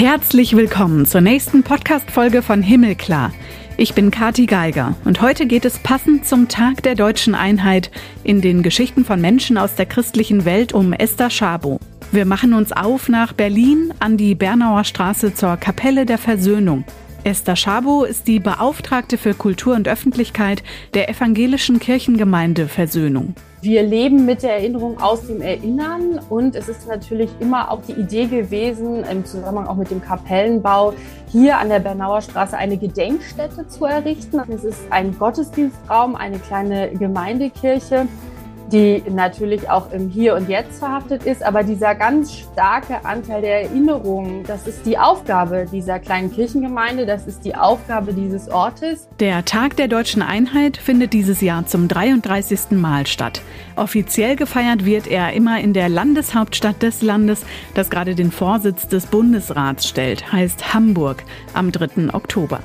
Herzlich 0.00 0.56
willkommen 0.56 1.04
zur 1.04 1.20
nächsten 1.20 1.62
Podcast-Folge 1.62 2.40
von 2.40 2.62
Himmelklar. 2.62 3.34
Ich 3.76 3.92
bin 3.92 4.10
Kati 4.10 4.46
Geiger 4.46 4.96
und 5.04 5.20
heute 5.20 5.44
geht 5.44 5.66
es 5.66 5.78
passend 5.78 6.26
zum 6.26 6.48
Tag 6.48 6.82
der 6.84 6.94
deutschen 6.94 7.34
Einheit 7.34 7.90
in 8.24 8.40
den 8.40 8.62
Geschichten 8.62 9.04
von 9.04 9.20
Menschen 9.20 9.58
aus 9.58 9.74
der 9.74 9.84
christlichen 9.84 10.46
Welt 10.46 10.72
um 10.72 10.94
Esther 10.94 11.28
Schabo. 11.28 11.80
Wir 12.12 12.24
machen 12.24 12.54
uns 12.54 12.72
auf 12.72 13.10
nach 13.10 13.34
Berlin 13.34 13.92
an 13.98 14.16
die 14.16 14.34
Bernauer 14.34 14.84
Straße 14.84 15.34
zur 15.34 15.58
Kapelle 15.58 16.06
der 16.06 16.16
Versöhnung. 16.16 16.84
Esther 17.24 17.56
Schabo 17.56 18.04
ist 18.04 18.26
die 18.26 18.40
Beauftragte 18.40 19.18
für 19.18 19.34
Kultur 19.34 19.74
und 19.74 19.86
Öffentlichkeit 19.86 20.62
der 20.94 21.10
evangelischen 21.10 21.78
Kirchengemeinde 21.78 22.68
Versöhnung. 22.68 23.34
Wir 23.62 23.82
leben 23.82 24.24
mit 24.24 24.42
der 24.42 24.54
Erinnerung 24.54 25.02
aus 25.02 25.26
dem 25.26 25.42
Erinnern 25.42 26.18
und 26.30 26.56
es 26.56 26.70
ist 26.70 26.88
natürlich 26.88 27.28
immer 27.40 27.70
auch 27.70 27.82
die 27.82 27.92
Idee 27.92 28.24
gewesen, 28.24 29.04
im 29.04 29.26
Zusammenhang 29.26 29.66
auch 29.66 29.76
mit 29.76 29.90
dem 29.90 30.00
Kapellenbau, 30.00 30.94
hier 31.26 31.58
an 31.58 31.68
der 31.68 31.80
Bernauer 31.80 32.22
Straße 32.22 32.56
eine 32.56 32.78
Gedenkstätte 32.78 33.68
zu 33.68 33.84
errichten. 33.84 34.40
Es 34.48 34.64
ist 34.64 34.80
ein 34.88 35.14
Gottesdienstraum, 35.18 36.16
eine 36.16 36.38
kleine 36.38 36.90
Gemeindekirche 36.92 38.06
die 38.72 39.02
natürlich 39.08 39.68
auch 39.68 39.90
im 39.92 40.08
Hier 40.08 40.34
und 40.34 40.48
Jetzt 40.48 40.78
verhaftet 40.78 41.24
ist. 41.24 41.42
Aber 41.42 41.62
dieser 41.62 41.94
ganz 41.94 42.32
starke 42.32 43.04
Anteil 43.04 43.42
der 43.42 43.62
Erinnerung, 43.62 44.44
das 44.46 44.66
ist 44.66 44.86
die 44.86 44.98
Aufgabe 44.98 45.66
dieser 45.70 45.98
kleinen 45.98 46.32
Kirchengemeinde, 46.32 47.06
das 47.06 47.26
ist 47.26 47.44
die 47.44 47.54
Aufgabe 47.54 48.12
dieses 48.12 48.48
Ortes. 48.48 49.08
Der 49.18 49.44
Tag 49.44 49.76
der 49.76 49.88
deutschen 49.88 50.22
Einheit 50.22 50.76
findet 50.76 51.12
dieses 51.12 51.40
Jahr 51.40 51.66
zum 51.66 51.88
33. 51.88 52.72
Mal 52.72 53.06
statt. 53.06 53.42
Offiziell 53.76 54.36
gefeiert 54.36 54.84
wird 54.84 55.06
er 55.06 55.32
immer 55.32 55.60
in 55.60 55.72
der 55.72 55.88
Landeshauptstadt 55.88 56.82
des 56.82 57.02
Landes, 57.02 57.44
das 57.74 57.90
gerade 57.90 58.14
den 58.14 58.30
Vorsitz 58.30 58.88
des 58.88 59.06
Bundesrats 59.06 59.88
stellt, 59.88 60.32
heißt 60.32 60.74
Hamburg, 60.74 61.22
am 61.54 61.72
3. 61.72 62.12
Oktober. 62.12 62.60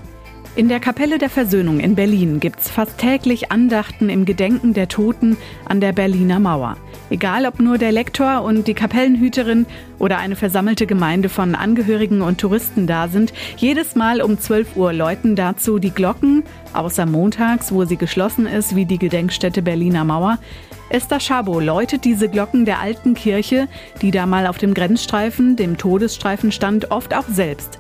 In 0.57 0.69
der 0.69 0.79
Kapelle 0.79 1.17
der 1.17 1.29
Versöhnung 1.29 1.81
in 1.81 1.95
Berlin 1.95 2.39
gibt's 2.39 2.69
fast 2.69 2.97
täglich 2.97 3.51
Andachten 3.51 4.07
im 4.07 4.23
Gedenken 4.23 4.73
der 4.73 4.87
Toten 4.87 5.35
an 5.65 5.81
der 5.81 5.91
Berliner 5.91 6.39
Mauer. 6.39 6.77
Egal 7.09 7.45
ob 7.45 7.59
nur 7.59 7.77
der 7.77 7.91
Lektor 7.91 8.41
und 8.41 8.65
die 8.65 8.73
Kapellenhüterin 8.73 9.65
oder 9.99 10.17
eine 10.17 10.37
versammelte 10.37 10.87
Gemeinde 10.87 11.27
von 11.27 11.55
Angehörigen 11.55 12.21
und 12.21 12.39
Touristen 12.39 12.87
da 12.87 13.09
sind, 13.09 13.33
jedes 13.57 13.95
Mal 13.95 14.21
um 14.21 14.39
12 14.39 14.77
Uhr 14.77 14.93
läuten 14.93 15.35
dazu 15.35 15.77
die 15.77 15.91
Glocken, 15.91 16.43
außer 16.71 17.05
montags, 17.05 17.73
wo 17.73 17.83
sie 17.83 17.97
geschlossen 17.97 18.47
ist, 18.47 18.77
wie 18.77 18.85
die 18.85 18.97
Gedenkstätte 18.97 19.61
Berliner 19.61 20.05
Mauer. 20.05 20.39
Esther 20.87 21.19
Schabo 21.19 21.59
läutet 21.59 22.05
diese 22.05 22.29
Glocken 22.29 22.63
der 22.63 22.79
alten 22.79 23.13
Kirche, 23.13 23.67
die 24.01 24.11
da 24.11 24.25
mal 24.25 24.47
auf 24.47 24.57
dem 24.57 24.73
Grenzstreifen, 24.73 25.57
dem 25.57 25.77
Todesstreifen 25.77 26.53
stand, 26.53 26.91
oft 26.91 27.13
auch 27.13 27.27
selbst. 27.27 27.79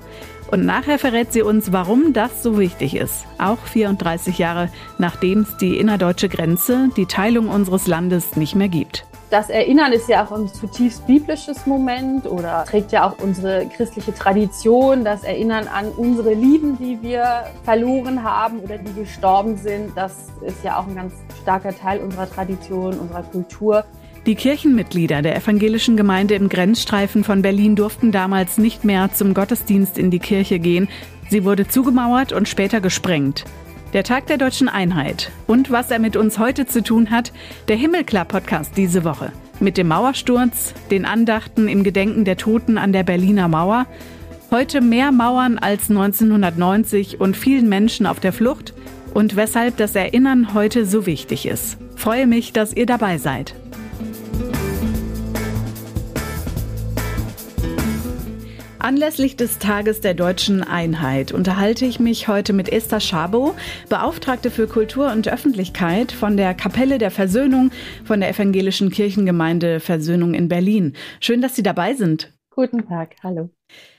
Und 0.51 0.65
nachher 0.65 0.99
verrät 0.99 1.33
sie 1.33 1.41
uns, 1.41 1.71
warum 1.71 2.13
das 2.13 2.43
so 2.43 2.59
wichtig 2.59 2.95
ist. 2.95 3.25
Auch 3.37 3.59
34 3.59 4.37
Jahre 4.37 4.69
nachdem 4.97 5.41
es 5.41 5.57
die 5.57 5.77
innerdeutsche 5.77 6.29
Grenze, 6.29 6.89
die 6.95 7.05
Teilung 7.05 7.49
unseres 7.49 7.87
Landes 7.87 8.35
nicht 8.35 8.55
mehr 8.55 8.69
gibt. 8.69 9.05
Das 9.31 9.49
Erinnern 9.49 9.91
ist 9.91 10.07
ja 10.07 10.23
auch 10.23 10.31
ein 10.31 10.47
zutiefst 10.47 11.07
biblisches 11.07 11.65
Moment 11.65 12.27
oder 12.27 12.63
trägt 12.65 12.91
ja 12.91 13.09
auch 13.09 13.17
unsere 13.17 13.65
christliche 13.67 14.13
Tradition. 14.13 15.03
Das 15.03 15.23
Erinnern 15.23 15.67
an 15.67 15.89
unsere 15.89 16.33
Lieben, 16.33 16.77
die 16.77 17.01
wir 17.01 17.45
verloren 17.63 18.23
haben 18.23 18.59
oder 18.59 18.77
die 18.77 18.93
gestorben 18.93 19.57
sind, 19.57 19.97
das 19.97 20.27
ist 20.41 20.63
ja 20.63 20.79
auch 20.79 20.87
ein 20.87 20.95
ganz 20.95 21.13
starker 21.41 21.75
Teil 21.75 22.01
unserer 22.01 22.29
Tradition, 22.29 22.99
unserer 22.99 23.23
Kultur. 23.23 23.83
Die 24.25 24.33
Kirchenmitglieder 24.33 25.21
der 25.21 25.35
evangelischen 25.35 25.95
Gemeinde 25.95 26.33
im 26.33 26.49
Grenzstreifen 26.49 27.23
von 27.23 27.43
Berlin 27.43 27.75
durften 27.75 28.11
damals 28.11 28.57
nicht 28.57 28.83
mehr 28.83 29.13
zum 29.13 29.35
Gottesdienst 29.35 29.99
in 29.99 30.09
die 30.09 30.17
Kirche 30.17 30.57
gehen. 30.57 30.87
Sie 31.29 31.43
wurde 31.43 31.67
zugemauert 31.67 32.31
und 32.31 32.49
später 32.49 32.81
gesprengt. 32.81 33.45
Der 33.93 34.03
Tag 34.03 34.25
der 34.25 34.39
deutschen 34.39 34.67
Einheit 34.67 35.31
und 35.45 35.69
was 35.69 35.91
er 35.91 35.99
mit 35.99 36.15
uns 36.15 36.39
heute 36.39 36.65
zu 36.65 36.81
tun 36.81 37.11
hat, 37.11 37.33
der 37.67 37.75
Himmelklar-Podcast 37.75 38.75
diese 38.75 39.03
Woche. 39.03 39.31
Mit 39.59 39.77
dem 39.77 39.89
Mauersturz, 39.89 40.73
den 40.89 41.05
Andachten 41.05 41.67
im 41.67 41.83
Gedenken 41.83 42.25
der 42.25 42.37
Toten 42.37 42.79
an 42.79 42.93
der 42.93 43.03
Berliner 43.03 43.47
Mauer, 43.47 43.85
heute 44.49 44.81
mehr 44.81 45.11
Mauern 45.11 45.59
als 45.59 45.91
1990 45.91 47.21
und 47.21 47.37
vielen 47.37 47.69
Menschen 47.69 48.07
auf 48.07 48.19
der 48.19 48.33
Flucht 48.33 48.73
und 49.13 49.35
weshalb 49.35 49.77
das 49.77 49.95
Erinnern 49.95 50.55
heute 50.55 50.87
so 50.87 51.05
wichtig 51.05 51.45
ist. 51.45 51.77
Freue 51.95 52.25
mich, 52.25 52.53
dass 52.53 52.73
ihr 52.73 52.87
dabei 52.87 53.19
seid. 53.19 53.53
Anlässlich 58.85 59.35
des 59.35 59.57
Tages 59.57 59.99
der 60.01 60.13
deutschen 60.13 60.61
Einheit 60.61 61.31
unterhalte 61.31 61.87
ich 61.87 61.99
mich 61.99 62.27
heute 62.27 62.53
mit 62.53 62.71
Esther 62.71 62.99
Schabo, 62.99 63.55
Beauftragte 63.89 64.51
für 64.51 64.67
Kultur 64.67 65.11
und 65.11 65.27
Öffentlichkeit 65.27 66.11
von 66.11 66.37
der 66.37 66.53
Kapelle 66.53 66.99
der 66.99 67.09
Versöhnung 67.09 67.71
von 68.03 68.19
der 68.19 68.29
Evangelischen 68.29 68.91
Kirchengemeinde 68.91 69.79
Versöhnung 69.79 70.35
in 70.35 70.49
Berlin. 70.49 70.93
Schön, 71.19 71.41
dass 71.41 71.55
Sie 71.55 71.63
dabei 71.63 71.95
sind. 71.95 72.31
Guten 72.51 72.87
Tag, 72.87 73.15
hallo. 73.23 73.49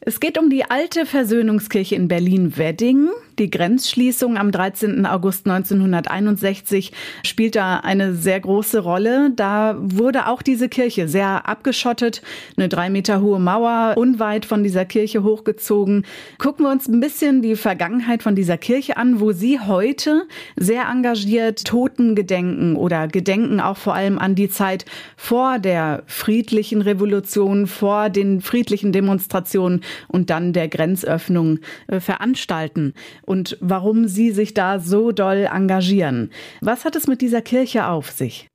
Es 0.09 0.21
geht 0.21 0.39
um 0.39 0.51
die 0.51 0.65
alte 0.65 1.05
Versöhnungskirche 1.05 1.97
in 1.97 2.07
Berlin-Wedding. 2.07 3.09
Die 3.41 3.51
Grenzschließung 3.51 4.37
am 4.37 4.53
13. 4.53 5.05
August 5.05 5.47
1961 5.47 6.93
spielt 7.25 7.57
da 7.57 7.79
eine 7.79 8.15
sehr 8.15 8.39
große 8.39 8.79
Rolle. 8.79 9.33
Da 9.35 9.75
wurde 9.79 10.29
auch 10.29 10.43
diese 10.43 10.69
Kirche 10.69 11.09
sehr 11.09 11.49
abgeschottet, 11.49 12.23
eine 12.57 12.69
drei 12.69 12.89
Meter 12.89 13.21
hohe 13.21 13.41
Mauer 13.41 13.95
unweit 13.97 14.47
von 14.47 14.63
dieser 14.63 14.85
Kirche 14.85 15.25
hochgezogen. 15.25 16.07
Gucken 16.39 16.67
wir 16.67 16.71
uns 16.71 16.87
ein 16.87 17.01
bisschen 17.01 17.43
die 17.43 17.57
Vergangenheit 17.57 18.23
von 18.23 18.37
dieser 18.37 18.59
Kirche 18.59 18.97
an, 18.97 19.19
wo 19.19 19.33
Sie 19.33 19.59
heute 19.59 20.23
sehr 20.55 20.85
engagiert 20.89 21.65
Toten 21.65 22.15
gedenken 22.15 22.77
oder 22.77 23.09
gedenken 23.09 23.61
auch 23.61 23.77
vor 23.77 23.95
allem 23.95 24.21
an 24.21 24.37
die 24.37 24.51
Zeit 24.51 24.85
vor 25.17 25.59
der 25.59 26.05
friedlichen 26.07 26.81
Revolution, 26.81 27.67
vor 27.67 28.09
den 28.09 28.41
friedlichen 28.41 28.93
Demonstrationen 28.93 29.66
und 30.09 30.31
dann 30.31 30.53
der 30.53 30.69
Grenzöffnung 30.69 31.59
äh, 31.89 32.01
veranstalten 32.01 32.95
und 33.25 33.59
warum 33.61 34.09
Sie 34.09 34.31
sich 34.31 34.55
da 34.55 34.79
so 34.79 35.13
doll 35.13 35.49
engagieren. 35.53 36.31
Was 36.61 36.85
hat 36.85 36.97
es 36.97 37.07
mit 37.07 37.21
dieser 37.21 37.43
Kirche 37.43 37.87
auf 37.87 38.11
sich? 38.11 38.49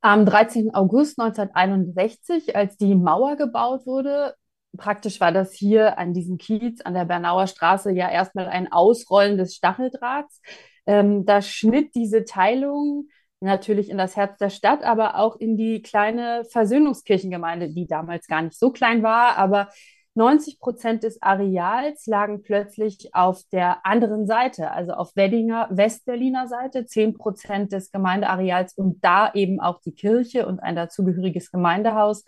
Am 0.00 0.26
13. 0.26 0.74
August 0.74 1.20
1961, 1.20 2.56
als 2.56 2.76
die 2.76 2.94
Mauer 2.96 3.36
gebaut 3.36 3.86
wurde, 3.86 4.34
praktisch 4.76 5.20
war 5.20 5.32
das 5.32 5.52
hier 5.52 5.98
an 5.98 6.12
diesem 6.12 6.38
Kiez 6.38 6.80
an 6.80 6.94
der 6.94 7.04
Bernauer 7.04 7.46
Straße 7.46 7.92
ja 7.92 8.10
erstmal 8.10 8.48
ein 8.48 8.72
Ausrollen 8.72 9.36
des 9.36 9.54
Stacheldrahts. 9.54 10.40
Ähm, 10.86 11.24
da 11.24 11.42
schnitt 11.42 11.94
diese 11.94 12.24
Teilung 12.24 13.08
natürlich 13.40 13.90
in 13.90 13.98
das 13.98 14.16
Herz 14.16 14.38
der 14.38 14.50
Stadt, 14.50 14.82
aber 14.84 15.18
auch 15.18 15.36
in 15.36 15.56
die 15.56 15.82
kleine 15.82 16.44
Versöhnungskirchengemeinde, 16.50 17.70
die 17.70 17.86
damals 17.86 18.26
gar 18.26 18.42
nicht 18.42 18.58
so 18.58 18.70
klein 18.70 19.02
war, 19.02 19.36
aber 19.36 19.68
90 20.14 20.58
Prozent 20.58 21.02
des 21.04 21.22
Areals 21.22 22.06
lagen 22.06 22.42
plötzlich 22.42 23.14
auf 23.14 23.42
der 23.50 23.86
anderen 23.86 24.26
Seite, 24.26 24.70
also 24.70 24.92
auf 24.92 25.16
Weddinger, 25.16 25.68
Westberliner 25.70 26.48
Seite, 26.48 26.84
10 26.84 27.14
Prozent 27.14 27.72
des 27.72 27.90
Gemeindeareals 27.90 28.74
und 28.74 29.02
da 29.02 29.32
eben 29.32 29.60
auch 29.60 29.80
die 29.80 29.94
Kirche 29.94 30.46
und 30.46 30.60
ein 30.60 30.76
dazugehöriges 30.76 31.50
Gemeindehaus 31.50 32.24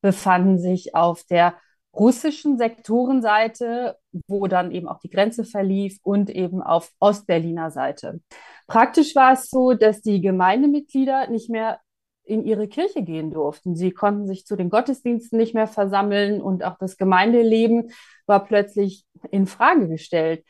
befanden 0.00 0.58
sich 0.58 0.94
auf 0.94 1.22
der 1.24 1.54
russischen 1.94 2.58
Sektorenseite, 2.58 3.96
wo 4.28 4.46
dann 4.46 4.70
eben 4.70 4.88
auch 4.88 5.00
die 5.00 5.10
Grenze 5.10 5.44
verlief 5.44 5.98
und 6.02 6.30
eben 6.30 6.62
auf 6.62 6.90
Ostberliner 7.00 7.70
Seite. 7.70 8.20
Praktisch 8.66 9.14
war 9.16 9.32
es 9.32 9.50
so, 9.50 9.72
dass 9.74 10.00
die 10.00 10.20
Gemeindemitglieder 10.20 11.28
nicht 11.28 11.50
mehr 11.50 11.80
in 12.24 12.44
ihre 12.44 12.68
Kirche 12.68 13.02
gehen 13.02 13.30
durften. 13.30 13.74
Sie 13.74 13.90
konnten 13.90 14.26
sich 14.26 14.46
zu 14.46 14.56
den 14.56 14.70
Gottesdiensten 14.70 15.38
nicht 15.38 15.54
mehr 15.54 15.66
versammeln 15.66 16.40
und 16.40 16.64
auch 16.64 16.78
das 16.78 16.96
Gemeindeleben 16.96 17.90
war 18.26 18.44
plötzlich 18.44 19.04
in 19.30 19.46
Frage 19.46 19.88
gestellt. 19.88 20.44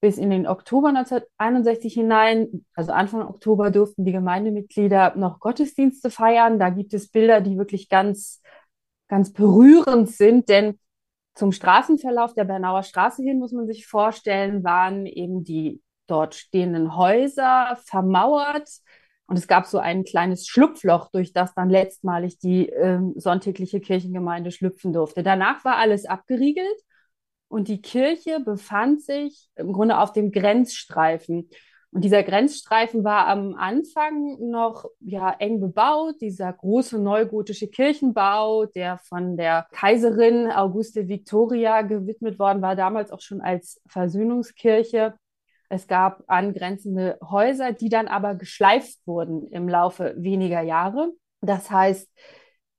Bis 0.00 0.16
in 0.16 0.30
den 0.30 0.46
Oktober 0.46 0.88
1961 0.88 1.92
hinein, 1.92 2.64
also 2.74 2.92
Anfang 2.92 3.22
Oktober, 3.22 3.70
durften 3.70 4.04
die 4.04 4.12
Gemeindemitglieder 4.12 5.14
noch 5.16 5.40
Gottesdienste 5.40 6.10
feiern. 6.10 6.58
Da 6.58 6.70
gibt 6.70 6.94
es 6.94 7.10
Bilder, 7.10 7.42
die 7.42 7.58
wirklich 7.58 7.88
ganz, 7.90 8.40
ganz 9.08 9.32
berührend 9.32 10.08
sind, 10.08 10.48
denn 10.48 10.78
zum 11.34 11.52
Straßenverlauf 11.52 12.34
der 12.34 12.44
Bernauer 12.44 12.82
Straße 12.82 13.22
hin, 13.22 13.38
muss 13.38 13.52
man 13.52 13.66
sich 13.66 13.86
vorstellen, 13.86 14.64
waren 14.64 15.06
eben 15.06 15.44
die 15.44 15.82
dort 16.06 16.34
stehenden 16.34 16.96
Häuser 16.96 17.78
vermauert 17.84 18.68
und 19.30 19.36
es 19.36 19.46
gab 19.46 19.66
so 19.66 19.78
ein 19.78 20.02
kleines 20.02 20.48
Schlupfloch, 20.48 21.08
durch 21.12 21.32
das 21.32 21.54
dann 21.54 21.70
letztmalig 21.70 22.40
die 22.40 22.68
äh, 22.68 22.98
sonntägliche 23.14 23.78
Kirchengemeinde 23.80 24.50
schlüpfen 24.50 24.92
durfte. 24.92 25.22
Danach 25.22 25.64
war 25.64 25.76
alles 25.76 26.04
abgeriegelt 26.04 26.66
und 27.46 27.68
die 27.68 27.80
Kirche 27.80 28.40
befand 28.40 29.02
sich 29.02 29.48
im 29.54 29.72
Grunde 29.72 29.98
auf 29.98 30.12
dem 30.12 30.32
Grenzstreifen. 30.32 31.48
Und 31.92 32.02
dieser 32.02 32.24
Grenzstreifen 32.24 33.04
war 33.04 33.28
am 33.28 33.54
Anfang 33.54 34.50
noch 34.50 34.86
ja, 34.98 35.30
eng 35.38 35.60
bebaut. 35.60 36.16
Dieser 36.20 36.52
große 36.52 37.00
neugotische 37.00 37.68
Kirchenbau, 37.68 38.66
der 38.66 38.98
von 38.98 39.36
der 39.36 39.68
Kaiserin 39.70 40.50
Auguste 40.50 41.06
Victoria 41.06 41.82
gewidmet 41.82 42.40
worden 42.40 42.62
war, 42.62 42.74
damals 42.74 43.12
auch 43.12 43.20
schon 43.20 43.40
als 43.40 43.80
Versöhnungskirche. 43.86 45.14
Es 45.70 45.86
gab 45.86 46.24
angrenzende 46.26 47.16
Häuser, 47.22 47.72
die 47.72 47.88
dann 47.88 48.08
aber 48.08 48.34
geschleift 48.34 48.98
wurden 49.06 49.46
im 49.52 49.68
Laufe 49.68 50.14
weniger 50.18 50.62
Jahre. 50.62 51.12
Das 51.40 51.70
heißt, 51.70 52.08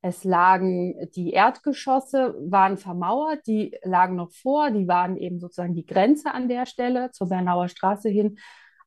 es 0.01 0.23
lagen 0.25 0.95
die 1.15 1.31
Erdgeschosse, 1.31 2.35
waren 2.39 2.77
vermauert, 2.77 3.47
die 3.47 3.77
lagen 3.83 4.17
noch 4.17 4.31
vor, 4.33 4.71
die 4.71 4.88
waren 4.89 5.15
eben 5.15 5.39
sozusagen 5.39 5.73
die 5.73 5.85
Grenze 5.85 6.33
an 6.33 6.49
der 6.49 6.65
Stelle 6.65 7.11
zur 7.11 7.29
Bernauer 7.29 7.69
Straße 7.69 8.09
hin 8.09 8.38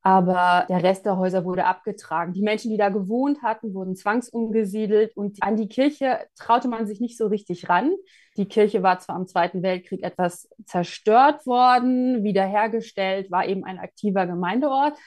aber 0.06 0.66
der 0.68 0.82
Rest 0.82 1.06
der 1.06 1.16
Häuser 1.16 1.46
wurde 1.46 1.64
abgetragen. 1.64 2.34
Die 2.34 2.42
Menschen, 2.42 2.70
die 2.70 2.76
da 2.76 2.90
gewohnt 2.90 3.42
hatten, 3.42 3.72
wurden 3.72 3.96
zwangsumgesiedelt 3.96 5.16
und 5.16 5.42
an 5.42 5.56
die 5.56 5.66
Kirche 5.66 6.18
traute 6.36 6.68
man 6.68 6.86
sich 6.86 7.00
nicht 7.00 7.16
so 7.16 7.26
richtig 7.26 7.70
ran. 7.70 7.90
Die 8.36 8.44
Kirche 8.44 8.82
war 8.82 8.98
zwar 8.98 9.16
im 9.16 9.26
Zweiten 9.26 9.62
Weltkrieg 9.62 10.02
etwas 10.02 10.50
zerstört 10.66 11.46
worden, 11.46 12.22
wiederhergestellt, 12.22 13.30
war 13.30 13.46
eben 13.46 13.64
ein 13.64 13.78
aktiver 13.78 14.26
Gemeindeort. 14.26 14.98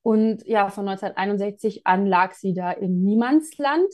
Und 0.00 0.46
ja, 0.46 0.70
von 0.70 0.88
1961 0.88 1.86
an 1.86 2.06
lag 2.06 2.32
sie 2.32 2.54
da 2.54 2.72
im 2.72 3.02
Niemandsland. 3.02 3.92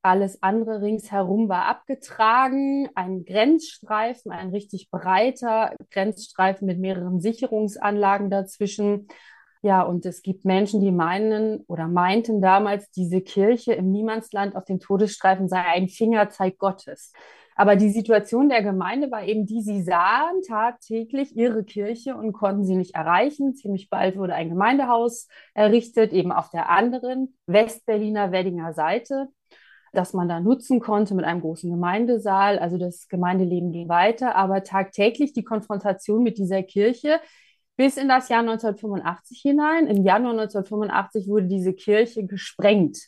Alles 0.00 0.42
andere 0.42 0.80
ringsherum 0.80 1.50
war 1.50 1.66
abgetragen. 1.66 2.88
Ein 2.94 3.26
Grenzstreifen, 3.26 4.32
ein 4.32 4.48
richtig 4.48 4.88
breiter 4.90 5.74
Grenzstreifen 5.90 6.64
mit 6.64 6.78
mehreren 6.78 7.20
Sicherungsanlagen 7.20 8.30
dazwischen 8.30 9.08
ja, 9.66 9.82
und 9.82 10.06
es 10.06 10.22
gibt 10.22 10.44
Menschen, 10.44 10.80
die 10.80 10.92
meinen 10.92 11.64
oder 11.66 11.88
meinten 11.88 12.40
damals, 12.40 12.88
diese 12.92 13.20
Kirche 13.20 13.72
im 13.72 13.90
Niemandsland 13.90 14.54
auf 14.54 14.64
dem 14.64 14.78
Todesstreifen 14.78 15.48
sei 15.48 15.60
ein 15.60 15.88
Fingerzeig 15.88 16.56
Gottes. 16.58 17.12
Aber 17.56 17.74
die 17.74 17.90
Situation 17.90 18.48
der 18.48 18.62
Gemeinde 18.62 19.10
war 19.10 19.24
eben 19.24 19.44
die, 19.44 19.62
sie 19.62 19.82
sahen 19.82 20.42
tagtäglich 20.46 21.36
ihre 21.36 21.64
Kirche 21.64 22.14
und 22.14 22.32
konnten 22.32 22.64
sie 22.64 22.76
nicht 22.76 22.94
erreichen. 22.94 23.56
Ziemlich 23.56 23.90
bald 23.90 24.16
wurde 24.16 24.34
ein 24.34 24.50
Gemeindehaus 24.50 25.26
errichtet, 25.52 26.12
eben 26.12 26.30
auf 26.30 26.48
der 26.50 26.70
anderen 26.70 27.34
Westberliner 27.46 28.30
Weddinger 28.30 28.72
Seite, 28.72 29.28
das 29.92 30.12
man 30.12 30.28
da 30.28 30.38
nutzen 30.38 30.78
konnte 30.78 31.16
mit 31.16 31.24
einem 31.24 31.40
großen 31.40 31.68
Gemeindesaal. 31.68 32.60
Also 32.60 32.78
das 32.78 33.08
Gemeindeleben 33.08 33.72
ging 33.72 33.88
weiter, 33.88 34.36
aber 34.36 34.62
tagtäglich 34.62 35.32
die 35.32 35.44
Konfrontation 35.44 36.22
mit 36.22 36.38
dieser 36.38 36.62
Kirche, 36.62 37.18
bis 37.76 37.96
in 37.96 38.08
das 38.08 38.28
Jahr 38.28 38.40
1985 38.40 39.40
hinein. 39.40 39.86
Im 39.86 40.02
Januar 40.02 40.32
1985 40.32 41.28
wurde 41.28 41.46
diese 41.46 41.74
Kirche 41.74 42.26
gesprengt. 42.26 42.98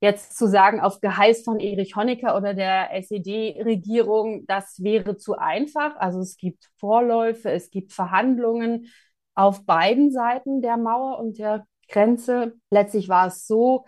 Jetzt 0.00 0.38
zu 0.38 0.46
sagen, 0.46 0.80
auf 0.80 1.00
Geheiß 1.00 1.42
von 1.42 1.58
Erich 1.58 1.96
Honecker 1.96 2.36
oder 2.36 2.54
der 2.54 2.94
SED-Regierung, 2.94 4.46
das 4.46 4.80
wäre 4.82 5.16
zu 5.16 5.36
einfach. 5.36 5.96
Also 5.96 6.20
es 6.20 6.36
gibt 6.36 6.70
Vorläufe, 6.78 7.50
es 7.50 7.70
gibt 7.70 7.92
Verhandlungen 7.92 8.92
auf 9.34 9.66
beiden 9.66 10.12
Seiten 10.12 10.62
der 10.62 10.76
Mauer 10.76 11.18
und 11.18 11.38
der 11.38 11.66
Grenze. 11.88 12.54
Letztlich 12.70 13.08
war 13.08 13.26
es 13.26 13.46
so, 13.48 13.86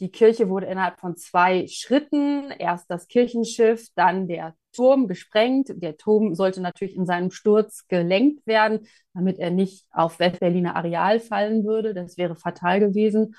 die 0.00 0.10
Kirche 0.10 0.48
wurde 0.48 0.66
innerhalb 0.66 1.00
von 1.00 1.16
zwei 1.16 1.66
Schritten, 1.66 2.50
erst 2.58 2.90
das 2.90 3.08
Kirchenschiff, 3.08 3.88
dann 3.94 4.28
der 4.28 4.54
Turm 4.72 5.08
gesprengt. 5.08 5.72
Der 5.76 5.96
Turm 5.96 6.34
sollte 6.34 6.60
natürlich 6.60 6.96
in 6.96 7.06
seinem 7.06 7.30
Sturz 7.30 7.86
gelenkt 7.88 8.46
werden, 8.46 8.86
damit 9.12 9.38
er 9.38 9.50
nicht 9.50 9.86
auf 9.90 10.20
Westberliner 10.20 10.76
Areal 10.76 11.18
fallen 11.18 11.64
würde. 11.64 11.94
Das 11.94 12.16
wäre 12.16 12.36
fatal 12.36 12.80
gewesen. 12.80 13.34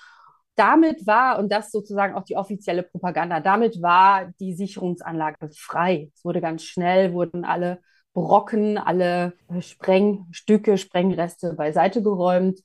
Damit 0.56 1.08
war, 1.08 1.40
und 1.40 1.50
das 1.52 1.72
sozusagen 1.72 2.16
auch 2.16 2.26
die 2.26 2.36
offizielle 2.36 2.84
Propaganda, 2.84 3.40
damit 3.40 3.82
war 3.82 4.34
die 4.42 4.54
Sicherungsanlage 4.54 5.50
frei. 5.56 6.12
Es 6.14 6.26
wurde 6.26 6.42
ganz 6.42 6.64
schnell, 6.64 7.14
wurden 7.14 7.46
alle 7.46 7.80
Brocken, 8.14 8.78
alle 8.78 9.34
Sprengstücke, 9.62 10.78
Sprengreste 10.78 11.54
beiseite 11.54 12.04
geräumt. 12.04 12.60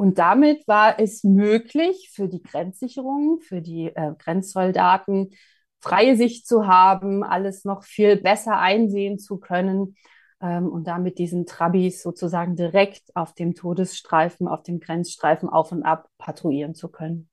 Und 0.00 0.18
damit 0.18 0.66
war 0.66 0.98
es 0.98 1.24
möglich 1.24 2.10
für 2.14 2.26
die 2.26 2.42
Grenzsicherung, 2.42 3.38
für 3.40 3.60
die 3.60 3.88
äh, 3.94 4.14
Grenzsoldaten, 4.18 5.32
freie 5.78 6.16
Sicht 6.16 6.46
zu 6.46 6.66
haben, 6.66 7.22
alles 7.22 7.66
noch 7.66 7.84
viel 7.84 8.16
besser 8.16 8.56
einsehen 8.56 9.18
zu 9.18 9.36
können 9.36 9.96
ähm, 10.40 10.70
und 10.70 10.86
damit 10.86 11.18
diesen 11.18 11.44
Trabis 11.44 12.02
sozusagen 12.02 12.56
direkt 12.56 13.14
auf 13.14 13.34
dem 13.34 13.54
Todesstreifen, 13.54 14.48
auf 14.48 14.62
dem 14.62 14.80
Grenzstreifen 14.80 15.50
auf 15.50 15.70
und 15.70 15.82
ab 15.82 16.08
patrouillieren 16.16 16.74
zu 16.74 16.88
können. 16.88 17.29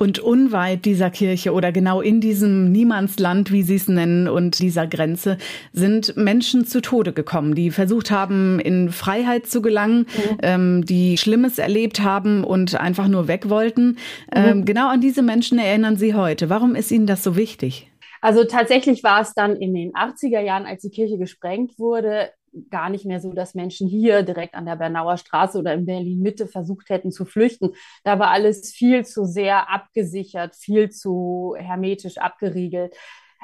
Und 0.00 0.20
unweit 0.20 0.84
dieser 0.84 1.10
Kirche 1.10 1.52
oder 1.52 1.72
genau 1.72 2.00
in 2.00 2.20
diesem 2.20 2.70
Niemandsland, 2.70 3.50
wie 3.50 3.62
Sie 3.62 3.74
es 3.74 3.88
nennen, 3.88 4.28
und 4.28 4.60
dieser 4.60 4.86
Grenze 4.86 5.38
sind 5.72 6.16
Menschen 6.16 6.64
zu 6.66 6.80
Tode 6.80 7.12
gekommen, 7.12 7.56
die 7.56 7.72
versucht 7.72 8.12
haben, 8.12 8.60
in 8.60 8.90
Freiheit 8.90 9.48
zu 9.48 9.60
gelangen, 9.60 10.06
mhm. 10.06 10.38
ähm, 10.42 10.84
die 10.84 11.18
Schlimmes 11.18 11.58
erlebt 11.58 12.00
haben 12.00 12.44
und 12.44 12.80
einfach 12.80 13.08
nur 13.08 13.26
weg 13.26 13.48
wollten. 13.48 13.86
Mhm. 13.86 13.96
Ähm, 14.32 14.64
genau 14.64 14.88
an 14.88 15.00
diese 15.00 15.22
Menschen 15.22 15.58
erinnern 15.58 15.96
Sie 15.96 16.14
heute. 16.14 16.48
Warum 16.48 16.76
ist 16.76 16.92
Ihnen 16.92 17.08
das 17.08 17.24
so 17.24 17.34
wichtig? 17.34 17.90
Also 18.20 18.44
tatsächlich 18.44 19.02
war 19.02 19.20
es 19.20 19.32
dann 19.34 19.56
in 19.56 19.74
den 19.74 19.92
80er 19.92 20.40
Jahren, 20.40 20.66
als 20.66 20.82
die 20.82 20.90
Kirche 20.90 21.18
gesprengt 21.18 21.78
wurde, 21.78 22.30
gar 22.70 22.90
nicht 22.90 23.04
mehr 23.04 23.20
so, 23.20 23.32
dass 23.32 23.54
Menschen 23.54 23.88
hier 23.88 24.22
direkt 24.22 24.54
an 24.54 24.66
der 24.66 24.76
Bernauer 24.76 25.16
Straße 25.16 25.58
oder 25.58 25.74
in 25.74 25.86
Berlin 25.86 26.20
Mitte 26.20 26.46
versucht 26.46 26.88
hätten 26.90 27.12
zu 27.12 27.24
flüchten. 27.24 27.70
Da 28.04 28.18
war 28.18 28.28
alles 28.28 28.72
viel 28.72 29.04
zu 29.04 29.24
sehr 29.24 29.70
abgesichert, 29.70 30.56
viel 30.56 30.90
zu 30.90 31.54
hermetisch 31.58 32.18
abgeriegelt. 32.18 32.94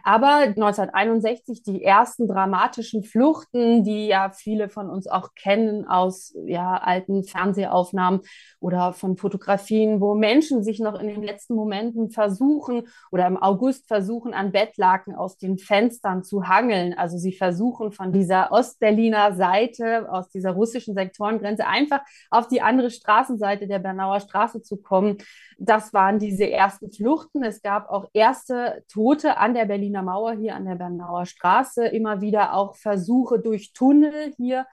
Aber 0.07 0.35
1961 0.35 1.63
die 1.63 1.83
ersten 1.83 2.29
dramatischen 2.29 3.05
Fluchten, 3.05 3.85
die 3.85 4.07
ja 4.07 4.31
viele 4.31 4.69
von 4.69 4.91
uns 4.91 5.07
auch 5.07 5.35
kennen 5.35 5.89
aus 5.89 6.35
ja, 6.45 6.77
alten 6.77 7.25
Fernsehaufnahmen 7.25 8.21
oder 8.61 8.93
von 8.93 9.17
Fotografien, 9.17 10.03
wo 10.03 10.15
Menschen 10.15 10.63
sich 10.63 10.79
noch 10.79 11.01
in 11.01 11.09
den 11.09 11.23
letzten 11.23 11.55
Momenten 11.55 12.11
versuchen 12.11 12.87
oder 13.11 13.27
im 13.27 13.43
August 13.43 13.89
versuchen, 13.89 14.35
an 14.35 14.53
Bettlaken 14.53 15.15
aus 15.15 15.39
den 15.39 15.57
Fenstern 15.57 16.23
zu 16.23 16.49
hangeln. 16.49 16.93
Also 16.93 17.17
sie 17.17 17.33
versuchen 17.33 17.91
von 17.91 18.13
dieser 18.13 18.53
Ostberliner 18.53 19.35
Seite, 19.35 20.13
aus 20.13 20.29
dieser 20.29 20.51
russischen 20.51 20.95
Sektorengrenze, 20.95 21.67
einfach 21.67 22.01
auf 22.29 22.47
die 22.49 22.61
andere 22.61 22.91
Straßenseite 22.91 23.67
der 23.67 23.79
Bernauer 23.79 24.21
Straße 24.21 24.61
zu 24.61 24.77
kommen. 24.77 25.17
Das 25.57 25.95
waren 25.95 26.19
diese 26.19 26.51
ersten 26.51 26.93
Fluchten. 26.93 27.43
Es 27.43 27.63
gab 27.63 27.89
auch 27.89 28.07
erste 28.13 28.85
Tote 28.93 29.39
an 29.39 29.55
der 29.55 29.65
Berliner 29.65 29.94
Mauer 30.03 30.33
hier 30.35 30.55
an 30.55 30.65
der 30.65 30.77
Bernauer 30.77 31.27
Straße. 31.27 31.87
Immer 31.87 32.21
wieder 32.21 32.55
auch 32.55 32.77
Versuche 32.77 33.39
durch 33.39 33.73
Tunnel 33.73 34.33
hier 34.37 34.67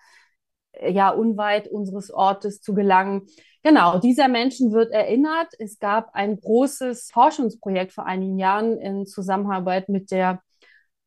äh, 0.73 0.91
ja 0.91 1.09
unweit 1.09 1.67
unseres 1.67 2.11
Ortes 2.11 2.61
zu 2.61 2.73
gelangen. 2.73 3.23
Genau, 3.63 3.99
dieser 3.99 4.27
Menschen 4.27 4.71
wird 4.71 4.91
erinnert. 4.91 5.53
Es 5.59 5.79
gab 5.79 6.15
ein 6.15 6.39
großes 6.39 7.11
Forschungsprojekt 7.11 7.91
vor 7.93 8.05
einigen 8.05 8.39
Jahren 8.39 8.77
in 8.79 9.05
Zusammenarbeit 9.05 9.87
mit 9.89 10.11
der 10.11 10.41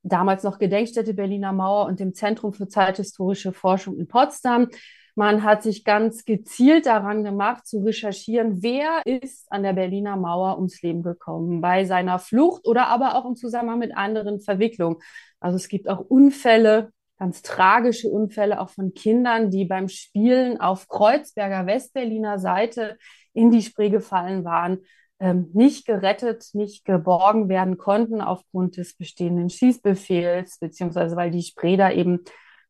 damals 0.05 0.45
noch 0.45 0.59
Gedenkstätte 0.59 1.15
Berliner 1.15 1.53
Mauer 1.53 1.87
und 1.87 1.99
dem 1.99 2.15
Zentrum 2.15 2.53
für 2.53 2.69
zeithistorische 2.69 3.53
Forschung 3.53 3.99
in 3.99 4.07
Potsdam. 4.07 4.69
Man 5.17 5.45
hat 5.45 5.63
sich 5.63 5.85
ganz 5.85 6.25
gezielt 6.25 6.87
daran 6.87 7.23
gemacht, 7.23 7.67
zu 7.67 7.85
recherchieren, 7.85 8.63
wer 8.63 9.07
ist 9.07 9.51
an 9.51 9.63
der 9.63 9.73
Berliner 9.73 10.17
Mauer 10.17 10.57
ums 10.57 10.83
Leben 10.83 11.03
gekommen, 11.03 11.61
bei 11.61 11.85
seiner 11.85 12.19
Flucht 12.19 12.67
oder 12.67 12.89
aber 12.89 13.15
auch 13.15 13.25
im 13.25 13.37
Zusammenhang 13.37 13.79
mit 13.79 13.97
anderen 13.97 14.41
Verwicklungen. 14.41 14.97
Also 15.39 15.57
es 15.57 15.69
gibt 15.69 15.89
auch 15.89 16.01
Unfälle, 16.01 16.91
ganz 17.17 17.43
tragische 17.43 18.09
Unfälle, 18.09 18.61
auch 18.61 18.71
von 18.71 18.93
Kindern, 18.93 19.51
die 19.51 19.65
beim 19.65 19.89
Spielen 19.89 20.61
auf 20.61 20.89
Kreuzberger 20.89 21.67
Westberliner 21.67 22.41
Seite 22.41 22.99
in 23.33 23.53
die 23.53 23.63
Spree 23.63 23.91
gefallen 23.91 24.45
waren, 24.45 24.81
ähm, 25.21 25.49
nicht 25.53 25.87
gerettet, 25.87 26.49
nicht 26.55 26.85
geborgen 26.85 27.49
werden 27.49 27.79
konnten 27.79 28.21
aufgrund 28.21 28.77
des 28.77 28.97
bestehenden 28.97 29.49
Schießbefehls, 29.49 30.59
beziehungsweise 30.59 31.15
weil 31.15 31.31
die 31.31 31.43
Spree 31.43 31.77
da 31.77 31.93
eben 31.93 32.25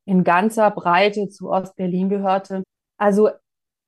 in 0.05 0.23
ganzer 0.23 0.71
Breite 0.71 1.29
zu 1.29 1.49
Ostberlin 1.49 2.09
gehörte. 2.09 2.63
Also 2.97 3.29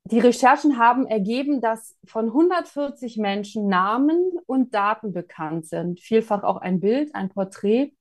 die 0.06 0.20
Recherchen 0.20 0.78
haben 0.80 1.06
ergeben, 1.06 1.60
dass 1.60 1.98
von 2.06 2.28
140 2.28 3.18
Menschen 3.18 3.68
Namen 3.68 4.32
und 4.46 4.74
Daten 4.74 5.12
bekannt 5.12 5.68
sind. 5.68 6.00
Vielfach 6.00 6.44
auch 6.44 6.58
ein 6.58 6.80
Bild, 6.80 7.14
ein 7.14 7.30
Porträt. 7.30 7.92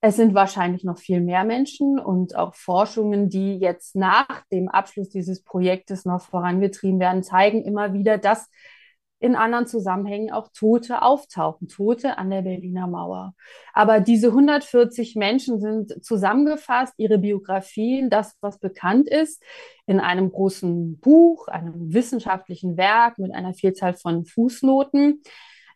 Es 0.00 0.16
sind 0.16 0.32
wahrscheinlich 0.34 0.84
noch 0.84 0.98
viel 0.98 1.20
mehr 1.20 1.44
Menschen 1.44 1.98
und 1.98 2.36
auch 2.36 2.54
Forschungen, 2.54 3.28
die 3.28 3.58
jetzt 3.58 3.96
nach 3.96 4.42
dem 4.52 4.68
Abschluss 4.68 5.08
dieses 5.10 5.42
Projektes 5.42 6.04
noch 6.04 6.22
vorangetrieben 6.22 7.00
werden, 7.00 7.22
zeigen 7.22 7.62
immer 7.62 7.92
wieder, 7.92 8.16
dass 8.16 8.48
in 9.20 9.34
anderen 9.34 9.66
Zusammenhängen 9.66 10.32
auch 10.32 10.48
Tote 10.52 11.02
auftauchen, 11.02 11.68
Tote 11.68 12.18
an 12.18 12.30
der 12.30 12.42
Berliner 12.42 12.86
Mauer. 12.86 13.34
Aber 13.72 14.00
diese 14.00 14.28
140 14.28 15.16
Menschen 15.16 15.60
sind 15.60 16.04
zusammengefasst, 16.04 16.94
ihre 16.98 17.18
Biografien, 17.18 18.10
das, 18.10 18.36
was 18.40 18.58
bekannt 18.58 19.08
ist, 19.08 19.42
in 19.86 19.98
einem 19.98 20.30
großen 20.30 21.00
Buch, 21.00 21.48
einem 21.48 21.92
wissenschaftlichen 21.92 22.76
Werk 22.76 23.18
mit 23.18 23.34
einer 23.34 23.54
Vielzahl 23.54 23.94
von 23.94 24.24
Fußnoten. 24.24 25.22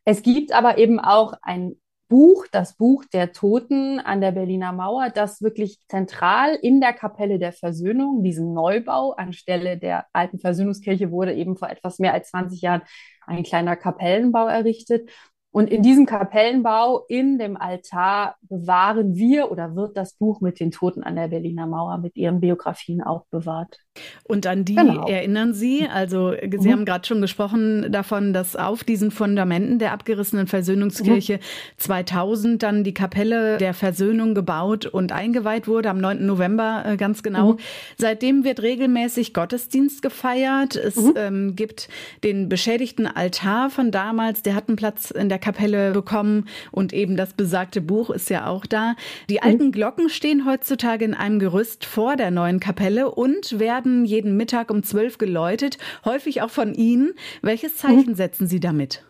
Es 0.05 0.23
gibt 0.23 0.53
aber 0.53 0.79
eben 0.79 1.01
auch 1.01 1.35
ein 1.43 1.77
Buch, 2.13 2.47
das 2.53 2.77
Buch 2.77 3.07
der 3.07 3.33
Toten 3.33 3.99
an 3.99 4.21
der 4.21 4.33
Berliner 4.33 4.71
Mauer, 4.75 5.09
das 5.09 5.41
wirklich 5.41 5.79
zentral 5.89 6.55
in 6.61 6.79
der 6.79 6.93
Kapelle 6.93 7.39
der 7.39 7.55
Versöhnung, 7.55 8.23
diesem 8.23 8.53
Neubau 8.53 9.13
anstelle 9.13 9.79
der 9.79 10.05
alten 10.13 10.39
Versöhnungskirche, 10.39 11.11
wurde 11.11 11.33
eben 11.33 11.57
vor 11.57 11.71
etwas 11.71 11.99
mehr 12.01 12.13
als 12.13 12.29
20 12.29 12.61
Jahren 12.61 12.83
ein 13.27 13.43
kleiner 13.45 13.77
Kapellenbau 13.77 14.47
errichtet. 14.47 15.09
Und 15.53 15.71
in 15.71 15.83
diesem 15.83 16.05
Kapellenbau, 16.05 17.07
in 17.09 17.39
dem 17.39 17.57
Altar, 17.57 18.37
bewahren 18.43 19.15
wir 19.15 19.51
oder 19.51 19.75
wird 19.75 19.97
das 19.97 20.13
Buch 20.13 20.43
mit 20.43 20.61
den 20.61 20.71
Toten 20.71 21.03
an 21.03 21.17
der 21.17 21.29
Berliner 21.29 21.67
Mauer 21.67 21.97
mit 21.97 22.15
ihren 22.17 22.41
Biografien 22.41 23.03
auch 23.03 23.25
bewahrt. 23.31 23.79
Und 24.25 24.47
an 24.47 24.65
die 24.65 24.77
genau. 24.77 25.07
erinnern 25.07 25.53
Sie? 25.53 25.87
Also 25.87 26.33
Sie 26.41 26.69
mhm. 26.69 26.73
haben 26.73 26.85
gerade 26.87 27.07
schon 27.07 27.21
gesprochen 27.21 27.93
davon, 27.93 28.33
dass 28.33 28.57
auf 28.57 28.85
diesen 28.85 29.11
Fundamenten 29.11 29.79
der 29.79 29.93
abgerissenen 29.93 30.47
Versöhnungskirche 30.47 31.35
mhm. 31.35 31.41
2000 31.77 32.63
dann 32.63 32.85
die 32.85 32.95
Kapelle 32.95 33.59
der 33.59 33.75
Versöhnung 33.75 34.35
gebaut 34.35 34.87
und 34.87 35.13
eingeweiht 35.13 35.69
wurde, 35.69 35.91
am 35.91 35.99
9. 35.99 36.25
November 36.25 36.85
äh, 36.87 36.97
ganz 36.97 37.23
genau. 37.23 37.55
Mhm. 37.55 37.59
Seitdem 37.99 38.45
wird 38.45 38.63
regelmäßig 38.63 39.35
Gottesdienst 39.35 40.01
gefeiert. 40.01 40.77
Es 40.77 40.97
mhm. 40.97 41.13
ähm, 41.17 41.57
gibt 41.57 41.89
den 42.25 42.49
beschädigten 42.49 43.07
Altar 43.07 43.69
von 43.69 43.91
damals, 43.91 44.43
der 44.43 44.55
hat 44.55 44.69
einen 44.69 44.77
Platz 44.77 45.11
in 45.11 45.29
der 45.29 45.39
Kapelle 45.39 45.93
bekommen 45.93 46.47
und 46.71 46.93
eben 46.95 47.17
das 47.17 47.35
besagte 47.35 47.81
Buch 47.83 48.09
ist 48.09 48.31
ja 48.31 48.47
auch 48.47 48.65
da. 48.65 48.95
Die 49.29 49.35
mhm. 49.35 49.41
alten 49.43 49.73
Glocken 49.73 50.09
stehen 50.09 50.47
heutzutage 50.47 51.05
in 51.05 51.15
einem 51.15 51.39
Gerüst 51.39 51.85
vor 51.85 52.17
der 52.17 52.31
neuen 52.31 52.61
Kapelle 52.61 53.11
und 53.11 53.59
werden 53.59 53.82
jeden 54.05 54.37
Mittag 54.37 54.71
um 54.71 54.83
zwölf 54.83 55.19
geläutet, 55.19 55.79
häufig 56.05 56.43
auch 56.43 56.51
von 56.51 56.75
Ihnen. 56.75 57.15
Welches 57.43 57.77
Zeichen 57.77 58.11
mhm. 58.11 58.17
setzen 58.17 58.47
Sie 58.47 58.61
damit? 58.61 59.05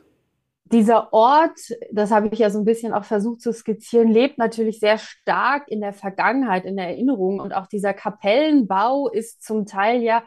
dieser 0.73 1.12
Ort, 1.12 1.59
das 1.93 2.11
habe 2.11 2.29
ich 2.33 2.38
ja 2.38 2.49
so 2.49 2.59
ein 2.59 2.64
bisschen 2.64 2.95
auch 2.95 3.05
versucht 3.05 3.43
zu 3.43 3.52
skizzieren, 3.52 4.09
lebt 4.09 4.38
natürlich 4.38 4.81
sehr 4.81 4.97
stark 4.97 5.69
in 5.69 5.81
der 5.81 5.93
Vergangenheit, 5.93 6.64
in 6.64 6.76
der 6.76 6.88
Erinnerung. 6.88 7.41
Und 7.41 7.52
auch 7.52 7.67
dieser 7.67 7.93
Kapellenbau 7.93 9.09
ist 9.09 9.43
zum 9.43 9.67
Teil 9.67 10.02
ja 10.02 10.23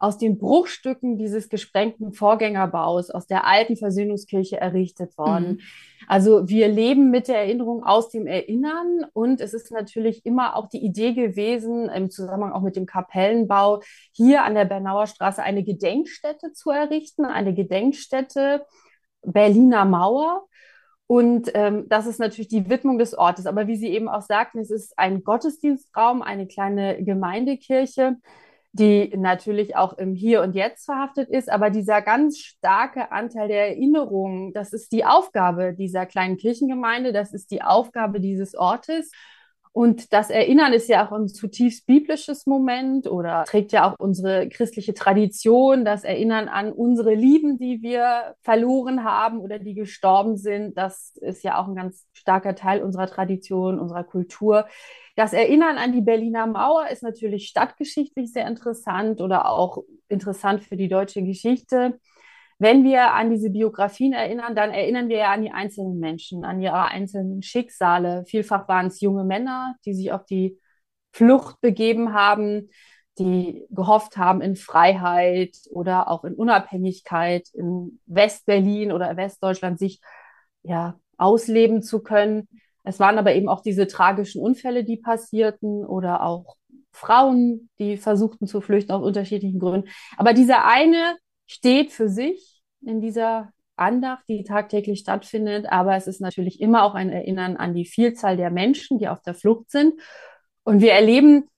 aus 0.00 0.16
den 0.16 0.38
Bruchstücken 0.38 1.18
dieses 1.18 1.50
gesprengten 1.50 2.14
Vorgängerbaus 2.14 3.10
aus 3.10 3.26
der 3.26 3.46
alten 3.46 3.76
Versöhnungskirche 3.76 4.58
errichtet 4.58 5.16
worden. 5.18 5.52
Mhm. 5.52 5.60
Also 6.08 6.48
wir 6.48 6.68
leben 6.68 7.10
mit 7.10 7.28
der 7.28 7.36
Erinnerung 7.36 7.84
aus 7.84 8.08
dem 8.08 8.26
Erinnern 8.26 9.04
und 9.12 9.42
es 9.42 9.52
ist 9.52 9.70
natürlich 9.70 10.24
immer 10.24 10.56
auch 10.56 10.70
die 10.70 10.82
Idee 10.82 11.12
gewesen, 11.12 11.90
im 11.90 12.10
Zusammenhang 12.10 12.52
auch 12.52 12.62
mit 12.62 12.76
dem 12.76 12.86
Kapellenbau, 12.86 13.82
hier 14.12 14.42
an 14.42 14.54
der 14.54 14.64
Bernauer 14.64 15.06
Straße 15.06 15.42
eine 15.42 15.62
Gedenkstätte 15.62 16.52
zu 16.52 16.70
errichten, 16.70 17.26
eine 17.26 17.52
Gedenkstätte 17.52 18.64
Berliner 19.22 19.84
Mauer. 19.84 20.46
Und 21.06 21.50
ähm, 21.54 21.86
das 21.88 22.06
ist 22.06 22.20
natürlich 22.20 22.48
die 22.48 22.70
Widmung 22.70 22.98
des 22.98 23.18
Ortes. 23.18 23.46
Aber 23.46 23.66
wie 23.66 23.76
Sie 23.76 23.88
eben 23.88 24.08
auch 24.08 24.22
sagten, 24.22 24.60
es 24.60 24.70
ist 24.70 24.98
ein 24.98 25.24
Gottesdienstraum, 25.24 26.22
eine 26.22 26.46
kleine 26.46 27.04
Gemeindekirche 27.04 28.16
die 28.72 29.12
natürlich 29.16 29.76
auch 29.76 29.94
im 29.94 30.14
Hier 30.14 30.42
und 30.42 30.54
Jetzt 30.54 30.84
verhaftet 30.84 31.28
ist, 31.28 31.50
aber 31.50 31.70
dieser 31.70 32.02
ganz 32.02 32.38
starke 32.38 33.10
Anteil 33.10 33.48
der 33.48 33.68
Erinnerung, 33.68 34.52
das 34.52 34.72
ist 34.72 34.92
die 34.92 35.04
Aufgabe 35.04 35.74
dieser 35.74 36.06
kleinen 36.06 36.36
Kirchengemeinde, 36.36 37.12
das 37.12 37.32
ist 37.32 37.50
die 37.50 37.62
Aufgabe 37.62 38.20
dieses 38.20 38.54
Ortes. 38.54 39.10
Und 39.72 40.12
das 40.12 40.30
Erinnern 40.30 40.72
ist 40.72 40.88
ja 40.88 41.06
auch 41.06 41.12
ein 41.12 41.28
zutiefst 41.28 41.86
biblisches 41.86 42.44
Moment 42.44 43.06
oder 43.06 43.44
trägt 43.44 43.70
ja 43.70 43.88
auch 43.88 43.94
unsere 43.98 44.48
christliche 44.48 44.94
Tradition, 44.94 45.84
das 45.84 46.02
Erinnern 46.02 46.48
an 46.48 46.72
unsere 46.72 47.14
Lieben, 47.14 47.56
die 47.56 47.80
wir 47.80 48.34
verloren 48.42 49.04
haben 49.04 49.38
oder 49.38 49.60
die 49.60 49.74
gestorben 49.74 50.36
sind. 50.36 50.76
Das 50.76 51.16
ist 51.20 51.44
ja 51.44 51.56
auch 51.56 51.68
ein 51.68 51.76
ganz 51.76 52.04
starker 52.12 52.56
Teil 52.56 52.82
unserer 52.82 53.06
Tradition, 53.06 53.78
unserer 53.78 54.02
Kultur. 54.02 54.66
Das 55.14 55.32
Erinnern 55.32 55.78
an 55.78 55.92
die 55.92 56.00
Berliner 56.00 56.48
Mauer 56.48 56.88
ist 56.88 57.04
natürlich 57.04 57.46
stadtgeschichtlich 57.46 58.32
sehr 58.32 58.48
interessant 58.48 59.20
oder 59.20 59.48
auch 59.48 59.84
interessant 60.08 60.64
für 60.64 60.76
die 60.76 60.88
deutsche 60.88 61.22
Geschichte. 61.22 62.00
Wenn 62.60 62.84
wir 62.84 63.14
an 63.14 63.30
diese 63.30 63.48
Biografien 63.48 64.12
erinnern, 64.12 64.54
dann 64.54 64.70
erinnern 64.70 65.08
wir 65.08 65.16
ja 65.16 65.32
an 65.32 65.40
die 65.40 65.50
einzelnen 65.50 65.98
Menschen, 65.98 66.44
an 66.44 66.60
ihre 66.60 66.84
einzelnen 66.84 67.42
Schicksale. 67.42 68.22
Vielfach 68.26 68.68
waren 68.68 68.88
es 68.88 69.00
junge 69.00 69.24
Männer, 69.24 69.76
die 69.86 69.94
sich 69.94 70.12
auf 70.12 70.26
die 70.26 70.58
Flucht 71.10 71.58
begeben 71.62 72.12
haben, 72.12 72.68
die 73.18 73.64
gehofft 73.70 74.18
haben 74.18 74.42
in 74.42 74.56
Freiheit 74.56 75.56
oder 75.70 76.10
auch 76.10 76.22
in 76.24 76.34
Unabhängigkeit 76.34 77.48
in 77.54 77.98
Westberlin 78.04 78.92
oder 78.92 79.16
Westdeutschland 79.16 79.78
sich 79.78 80.02
ja 80.62 81.00
ausleben 81.16 81.80
zu 81.80 82.02
können. 82.02 82.46
Es 82.84 83.00
waren 83.00 83.16
aber 83.16 83.34
eben 83.34 83.48
auch 83.48 83.62
diese 83.62 83.86
tragischen 83.86 84.42
Unfälle, 84.42 84.84
die 84.84 84.98
passierten 84.98 85.86
oder 85.86 86.22
auch 86.22 86.56
Frauen, 86.92 87.70
die 87.78 87.96
versuchten 87.96 88.46
zu 88.46 88.60
flüchten 88.60 88.92
aus 88.92 89.02
unterschiedlichen 89.02 89.60
Gründen. 89.60 89.88
Aber 90.18 90.34
dieser 90.34 90.66
eine 90.66 91.16
steht 91.50 91.92
für 91.92 92.08
sich 92.08 92.62
in 92.80 93.00
dieser 93.00 93.52
Andacht, 93.76 94.24
die 94.28 94.44
tagtäglich 94.44 95.00
stattfindet. 95.00 95.66
Aber 95.70 95.96
es 95.96 96.06
ist 96.06 96.20
natürlich 96.20 96.60
immer 96.60 96.84
auch 96.84 96.94
ein 96.94 97.10
Erinnern 97.10 97.56
an 97.56 97.74
die 97.74 97.86
Vielzahl 97.86 98.36
der 98.36 98.50
Menschen, 98.50 98.98
die 98.98 99.08
auf 99.08 99.20
der 99.22 99.34
Flucht 99.34 99.70
sind. 99.70 99.94
Und 100.62 100.80
wir 100.80 100.92
erleben 100.92 101.48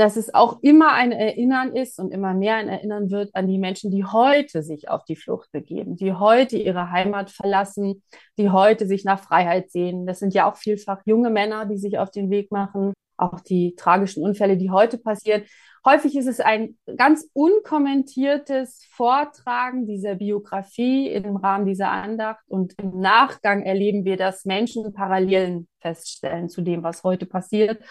dass 0.00 0.16
es 0.16 0.32
auch 0.32 0.60
immer 0.62 0.94
ein 0.94 1.12
Erinnern 1.12 1.76
ist 1.76 1.98
und 1.98 2.10
immer 2.10 2.32
mehr 2.32 2.56
ein 2.56 2.70
Erinnern 2.70 3.10
wird 3.10 3.34
an 3.34 3.46
die 3.46 3.58
Menschen, 3.58 3.90
die 3.90 4.06
heute 4.06 4.62
sich 4.62 4.88
auf 4.88 5.04
die 5.04 5.14
Flucht 5.14 5.52
begeben, 5.52 5.96
die 5.96 6.14
heute 6.14 6.56
ihre 6.56 6.90
Heimat 6.90 7.30
verlassen, 7.30 8.02
die 8.38 8.48
heute 8.48 8.86
sich 8.86 9.04
nach 9.04 9.20
Freiheit 9.20 9.70
sehen. 9.70 10.06
Das 10.06 10.18
sind 10.18 10.32
ja 10.32 10.50
auch 10.50 10.56
vielfach 10.56 11.02
junge 11.04 11.28
Männer, 11.28 11.66
die 11.66 11.76
sich 11.76 11.98
auf 11.98 12.10
den 12.10 12.30
Weg 12.30 12.50
machen, 12.50 12.94
auch 13.18 13.40
die 13.40 13.74
tragischen 13.74 14.22
Unfälle, 14.22 14.56
die 14.56 14.70
heute 14.70 14.96
passieren. 14.96 15.42
Häufig 15.84 16.14
ist 16.14 16.26
es 16.26 16.40
ein 16.40 16.76
ganz 16.96 17.28
unkommentiertes 17.32 18.84
Vortragen 18.90 19.86
dieser 19.86 20.16
Biografie 20.16 21.08
im 21.08 21.36
Rahmen 21.36 21.64
dieser 21.64 21.90
Andacht 21.90 22.44
und 22.48 22.74
im 22.78 23.00
Nachgang 23.00 23.62
erleben 23.62 24.04
wir, 24.04 24.18
dass 24.18 24.44
Menschen 24.44 24.92
Parallelen 24.92 25.68
feststellen 25.80 26.50
zu 26.50 26.60
dem, 26.60 26.82
was 26.82 27.02
heute 27.02 27.24
passiert 27.24 27.82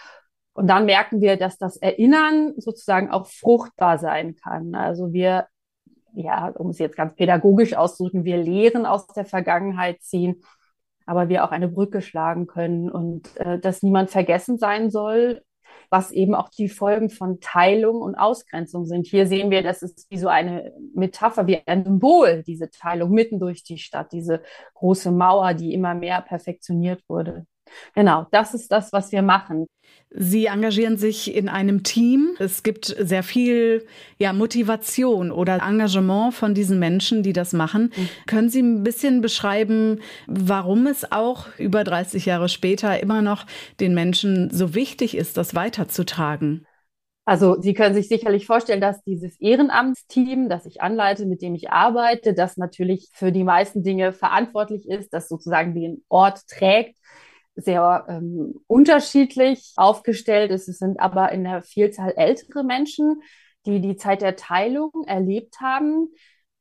und 0.60 0.68
dann 0.68 0.86
merken 0.86 1.22
wir, 1.22 1.38
dass 1.38 1.58
das 1.58 1.78
Erinnern 1.78 2.54
sozusagen 2.58 3.10
auch 3.10 3.28
fruchtbar 3.28 3.98
sein 3.98 4.36
kann. 4.36 4.76
Also 4.76 5.14
wir, 5.14 5.48
ja, 6.14 6.50
um 6.50 6.72
es 6.72 6.80
jetzt 6.80 6.98
ganz 6.98 7.16
pädagogisch 7.16 7.76
auszudrücken, 7.76 8.26
wir 8.26 8.38
Lehren 8.38 8.86
aus 8.86 9.08
der 9.08 9.24
Vergangenheit 9.24 10.02
ziehen, 10.02 10.42
aber 11.06 11.30
wir 11.30 11.46
auch 11.46 11.52
eine 11.52 11.70
Brücke 11.70 12.02
schlagen 12.02 12.46
können 12.46 12.92
und 12.92 13.36
äh, 13.38 13.58
dass 13.58 13.84
niemand 13.84 14.10
vergessen 14.10 14.58
sein 14.58 14.92
soll, 14.92 15.42
was 15.90 16.12
eben 16.12 16.36
auch 16.36 16.50
die 16.50 16.70
Folgen 16.70 17.10
von 17.10 17.40
Teilung 17.40 18.02
und 18.02 18.16
Ausgrenzung 18.16 18.86
sind. 18.86 19.08
Hier 19.08 19.28
sehen 19.28 19.52
wir, 19.52 19.64
das 19.64 19.82
ist 19.82 20.08
wie 20.10 20.18
so 20.18 20.28
eine 20.28 20.74
Metapher, 20.94 21.48
wie 21.48 21.62
ein 21.66 21.84
Symbol, 21.84 22.44
diese 22.44 22.70
Teilung 22.70 23.12
mitten 23.12 23.40
durch 23.40 23.64
die 23.64 23.78
Stadt, 23.78 24.12
diese 24.12 24.42
große 24.76 25.12
Mauer, 25.12 25.54
die 25.54 25.74
immer 25.74 25.96
mehr 25.96 26.22
perfektioniert 26.22 27.04
wurde. 27.08 27.46
Genau, 27.96 28.28
das 28.32 28.54
ist 28.54 28.72
das, 28.72 28.92
was 28.94 29.12
wir 29.12 29.22
machen. 29.22 29.68
Sie 30.12 30.48
engagieren 30.48 30.98
sich 30.98 31.36
in 31.36 31.50
einem 31.50 31.84
Team. 31.84 32.36
Es 32.40 32.64
gibt 32.64 32.86
sehr 32.86 33.22
viel 33.22 33.86
ja, 34.18 34.34
Motivation 34.34 35.32
oder 35.32 35.62
Engagement 35.62 36.34
von 36.34 36.56
diesen 36.56 36.80
Menschen, 36.80 37.22
die 37.22 37.34
das 37.34 37.54
machen. 37.54 37.92
Mhm. 37.96 38.10
Können 38.26 38.50
Sie 38.50 38.62
ein 38.62 38.84
bisschen 38.84 39.22
beschreiben, 39.22 40.00
warum 40.26 40.88
es 40.88 41.12
auch 41.12 41.48
über 41.60 41.84
30 41.84 42.26
Jahre 42.26 42.50
später 42.50 43.00
immer 43.00 43.22
noch 43.22 43.46
den 43.80 43.94
Menschen 43.94 44.50
so 44.50 44.74
wichtig 44.74 45.16
ist, 45.16 45.38
das 45.38 45.54
weiterzutragen? 45.54 46.66
Also 47.26 47.62
Sie 47.62 47.76
können 47.76 47.94
sich 47.94 48.08
sicherlich 48.08 48.48
vorstellen, 48.48 48.82
dass 48.82 49.04
dieses 49.04 49.40
Ehrenamtsteam, 49.40 50.50
das 50.50 50.66
ich 50.66 50.82
anleite, 50.82 51.28
mit 51.28 51.44
dem 51.44 51.54
ich 51.54 51.70
arbeite, 51.70 52.34
das 52.34 52.58
natürlich 52.58 53.10
für 53.14 53.32
die 53.32 53.44
meisten 53.44 53.84
Dinge 53.84 54.14
verantwortlich 54.14 54.90
ist, 54.90 55.14
das 55.14 55.30
sozusagen 55.30 55.76
den 55.76 56.04
Ort 56.10 56.48
trägt, 56.48 56.98
sehr 57.62 58.06
ähm, 58.08 58.56
unterschiedlich 58.68 59.74
aufgestellt 59.76 60.52
ist. 60.52 60.68
Es 60.68 60.80
sind 60.80 61.00
aber 61.00 61.32
in 61.32 61.44
der 61.44 61.62
Vielzahl 61.62 62.14
ältere 62.16 62.64
Menschen, 62.64 63.22
die 63.66 63.82
die 63.82 63.96
Zeit 63.96 64.22
der 64.22 64.36
Teilung 64.36 64.92
erlebt 65.06 65.60
haben, 65.62 66.10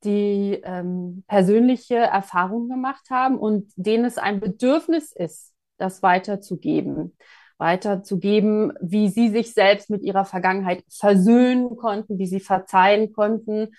die 0.04 0.60
ähm, 0.64 1.24
persönliche 1.26 1.96
Erfahrungen 1.96 2.68
gemacht 2.68 3.10
haben 3.10 3.38
und 3.38 3.72
denen 3.76 4.04
es 4.04 4.18
ein 4.18 4.40
Bedürfnis 4.40 5.12
ist, 5.12 5.54
das 5.76 6.02
weiterzugeben. 6.02 7.16
Weiterzugeben, 7.58 8.72
wie 8.80 9.08
sie 9.08 9.30
sich 9.30 9.52
selbst 9.52 9.90
mit 9.90 10.02
ihrer 10.02 10.24
Vergangenheit 10.24 10.84
versöhnen 10.88 11.76
konnten, 11.76 12.18
wie 12.18 12.26
sie 12.26 12.38
verzeihen 12.38 13.12
konnten, 13.12 13.74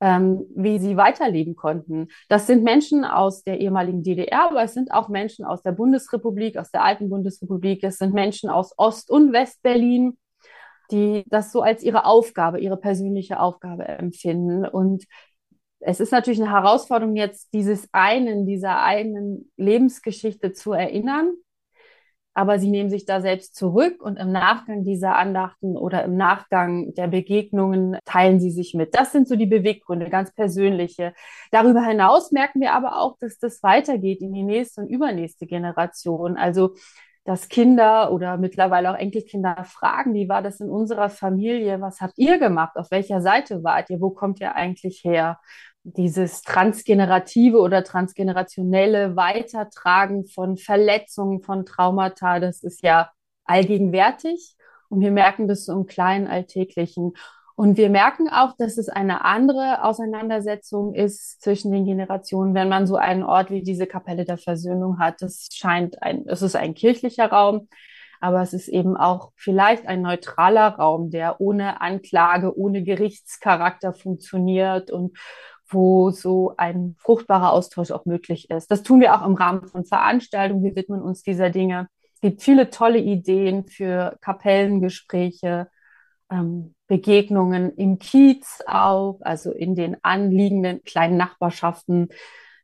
ähm, 0.00 0.46
wie 0.54 0.78
sie 0.78 0.96
weiterleben 0.96 1.56
konnten. 1.56 2.08
Das 2.28 2.46
sind 2.46 2.64
Menschen 2.64 3.04
aus 3.04 3.44
der 3.44 3.60
ehemaligen 3.60 4.02
DDR, 4.02 4.50
aber 4.50 4.62
es 4.62 4.74
sind 4.74 4.92
auch 4.92 5.08
Menschen 5.08 5.44
aus 5.44 5.62
der 5.62 5.72
Bundesrepublik, 5.72 6.56
aus 6.56 6.70
der 6.70 6.84
alten 6.84 7.08
Bundesrepublik. 7.10 7.84
Es 7.84 7.98
sind 7.98 8.14
Menschen 8.14 8.50
aus 8.50 8.72
Ost- 8.78 9.10
und 9.10 9.32
Westberlin, 9.32 10.18
die 10.90 11.24
das 11.26 11.52
so 11.52 11.62
als 11.62 11.82
ihre 11.82 12.06
Aufgabe, 12.06 12.60
ihre 12.60 12.76
persönliche 12.76 13.38
Aufgabe 13.38 13.86
empfinden. 13.86 14.66
Und 14.66 15.04
es 15.80 16.00
ist 16.00 16.12
natürlich 16.12 16.40
eine 16.40 16.50
Herausforderung, 16.50 17.16
jetzt 17.16 17.52
dieses 17.52 17.88
einen, 17.92 18.46
dieser 18.46 18.82
einen 18.82 19.50
Lebensgeschichte 19.56 20.52
zu 20.52 20.72
erinnern 20.72 21.34
aber 22.34 22.58
sie 22.58 22.70
nehmen 22.70 22.90
sich 22.90 23.04
da 23.06 23.20
selbst 23.20 23.56
zurück 23.56 24.02
und 24.02 24.16
im 24.16 24.32
Nachgang 24.32 24.84
dieser 24.84 25.16
Andachten 25.16 25.76
oder 25.76 26.04
im 26.04 26.16
Nachgang 26.16 26.94
der 26.94 27.08
Begegnungen 27.08 27.98
teilen 28.04 28.40
sie 28.40 28.50
sich 28.50 28.74
mit. 28.74 28.94
Das 28.94 29.12
sind 29.12 29.28
so 29.28 29.36
die 29.36 29.46
Beweggründe, 29.46 30.08
ganz 30.10 30.32
persönliche. 30.32 31.12
Darüber 31.50 31.82
hinaus 31.82 32.30
merken 32.32 32.60
wir 32.60 32.72
aber 32.72 33.00
auch, 33.00 33.16
dass 33.18 33.38
das 33.38 33.62
weitergeht 33.62 34.22
in 34.22 34.32
die 34.32 34.44
nächste 34.44 34.82
und 34.82 34.88
übernächste 34.88 35.46
Generation. 35.46 36.36
Also 36.36 36.74
dass 37.24 37.48
Kinder 37.48 38.12
oder 38.12 38.38
mittlerweile 38.38 38.90
auch 38.90 38.96
Enkelkinder 38.96 39.64
fragen, 39.64 40.14
wie 40.14 40.28
war 40.28 40.42
das 40.42 40.60
in 40.60 40.70
unserer 40.70 41.10
Familie? 41.10 41.80
Was 41.80 42.00
habt 42.00 42.14
ihr 42.16 42.38
gemacht? 42.38 42.76
Auf 42.76 42.90
welcher 42.90 43.20
Seite 43.20 43.62
wart 43.62 43.90
ihr? 43.90 44.00
Wo 44.00 44.10
kommt 44.10 44.40
ihr 44.40 44.54
eigentlich 44.54 45.02
her? 45.04 45.38
Dieses 45.96 46.42
transgenerative 46.42 47.58
oder 47.58 47.84
transgenerationelle 47.84 49.16
Weitertragen 49.16 50.26
von 50.26 50.56
Verletzungen, 50.56 51.42
von 51.42 51.64
Traumata, 51.66 52.40
das 52.40 52.62
ist 52.62 52.82
ja 52.82 53.10
allgegenwärtig. 53.44 54.56
Und 54.88 55.00
wir 55.00 55.10
merken 55.10 55.48
das 55.48 55.64
so 55.64 55.72
im 55.72 55.86
kleinen 55.86 56.26
Alltäglichen. 56.26 57.14
Und 57.54 57.76
wir 57.76 57.90
merken 57.90 58.28
auch, 58.28 58.54
dass 58.56 58.78
es 58.78 58.88
eine 58.88 59.24
andere 59.24 59.84
Auseinandersetzung 59.84 60.94
ist 60.94 61.42
zwischen 61.42 61.70
den 61.70 61.84
Generationen, 61.84 62.54
wenn 62.54 62.70
man 62.70 62.86
so 62.86 62.96
einen 62.96 63.22
Ort 63.22 63.50
wie 63.50 63.62
diese 63.62 63.86
Kapelle 63.86 64.24
der 64.24 64.38
Versöhnung 64.38 64.98
hat. 64.98 65.20
Das 65.20 65.48
scheint 65.52 66.02
ein, 66.02 66.24
es 66.26 66.40
ist 66.40 66.56
ein 66.56 66.74
kirchlicher 66.74 67.26
Raum, 67.26 67.68
aber 68.20 68.40
es 68.40 68.52
ist 68.52 68.68
eben 68.68 68.96
auch 68.96 69.32
vielleicht 69.36 69.86
ein 69.86 70.02
neutraler 70.02 70.68
Raum, 70.68 71.10
der 71.10 71.40
ohne 71.40 71.80
Anklage, 71.80 72.56
ohne 72.58 72.82
Gerichtscharakter 72.82 73.92
funktioniert 73.92 74.90
und 74.90 75.18
wo 75.70 76.10
so 76.10 76.54
ein 76.56 76.96
fruchtbarer 76.98 77.52
Austausch 77.52 77.90
auch 77.90 78.04
möglich 78.04 78.50
ist. 78.50 78.70
Das 78.70 78.82
tun 78.82 79.00
wir 79.00 79.14
auch 79.14 79.26
im 79.26 79.34
Rahmen 79.34 79.66
von 79.68 79.84
Veranstaltungen. 79.84 80.64
Wir 80.64 80.76
widmen 80.76 81.02
uns 81.02 81.22
dieser 81.22 81.50
Dinge. 81.50 81.88
Es 82.14 82.20
gibt 82.20 82.42
viele 82.42 82.70
tolle 82.70 82.98
Ideen 82.98 83.66
für 83.66 84.18
Kapellengespräche, 84.20 85.68
ähm, 86.30 86.74
Begegnungen 86.86 87.74
im 87.76 87.98
Kiez 87.98 88.62
auch, 88.66 89.20
also 89.22 89.52
in 89.52 89.74
den 89.74 89.96
anliegenden 90.02 90.82
kleinen 90.84 91.16
Nachbarschaften. 91.16 92.08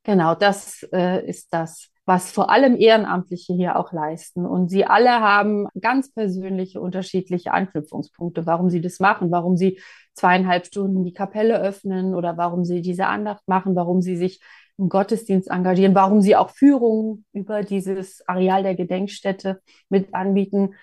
Genau, 0.06 0.36
das 0.36 0.86
äh, 0.92 1.26
ist 1.26 1.52
das, 1.52 1.88
was 2.04 2.30
vor 2.30 2.48
allem 2.48 2.76
Ehrenamtliche 2.76 3.54
hier 3.54 3.76
auch 3.76 3.92
leisten. 3.92 4.46
Und 4.46 4.68
sie 4.68 4.84
alle 4.84 5.10
haben 5.10 5.66
ganz 5.80 6.12
persönliche, 6.12 6.80
unterschiedliche 6.80 7.50
Anknüpfungspunkte, 7.52 8.46
warum 8.46 8.70
sie 8.70 8.80
das 8.80 9.00
machen, 9.00 9.32
warum 9.32 9.56
sie 9.56 9.80
zweieinhalb 10.14 10.66
Stunden 10.66 11.02
die 11.02 11.12
Kapelle 11.12 11.60
öffnen 11.60 12.14
oder 12.14 12.36
warum 12.36 12.64
sie 12.64 12.82
diese 12.82 13.06
Andacht 13.06 13.42
machen, 13.48 13.75
warum 13.75 14.00
sie 14.00 14.16
sich 14.16 14.40
im 14.78 14.88
Gottesdienst 14.88 15.50
engagieren, 15.50 15.96
warum 15.96 16.20
sie 16.20 16.36
auch 16.36 16.50
Führungen 16.50 17.25
über 17.32 17.64
dieses 17.64 18.22
Areal 18.28 18.62
der 18.62 18.76
Gedenkstätte 18.76 19.60
mit 19.88 20.14
anbieten. 20.14 20.75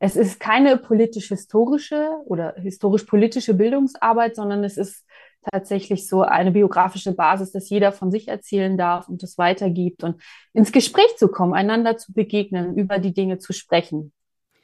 Es 0.00 0.16
ist 0.16 0.40
keine 0.40 0.78
politisch-historische 0.78 2.10
oder 2.24 2.56
historisch-politische 2.56 3.54
Bildungsarbeit, 3.54 4.34
sondern 4.34 4.64
es 4.64 4.76
ist 4.78 5.04
tatsächlich 5.52 6.08
so 6.08 6.22
eine 6.22 6.52
biografische 6.52 7.12
Basis, 7.12 7.52
dass 7.52 7.70
jeder 7.70 7.92
von 7.92 8.10
sich 8.10 8.28
erzählen 8.28 8.76
darf 8.76 9.08
und 9.08 9.22
das 9.22 9.38
weitergibt 9.38 10.04
und 10.04 10.22
ins 10.52 10.72
Gespräch 10.72 11.16
zu 11.16 11.28
kommen, 11.28 11.54
einander 11.54 11.96
zu 11.96 12.12
begegnen, 12.12 12.76
über 12.76 12.98
die 12.98 13.14
Dinge 13.14 13.38
zu 13.38 13.52
sprechen. 13.52 14.12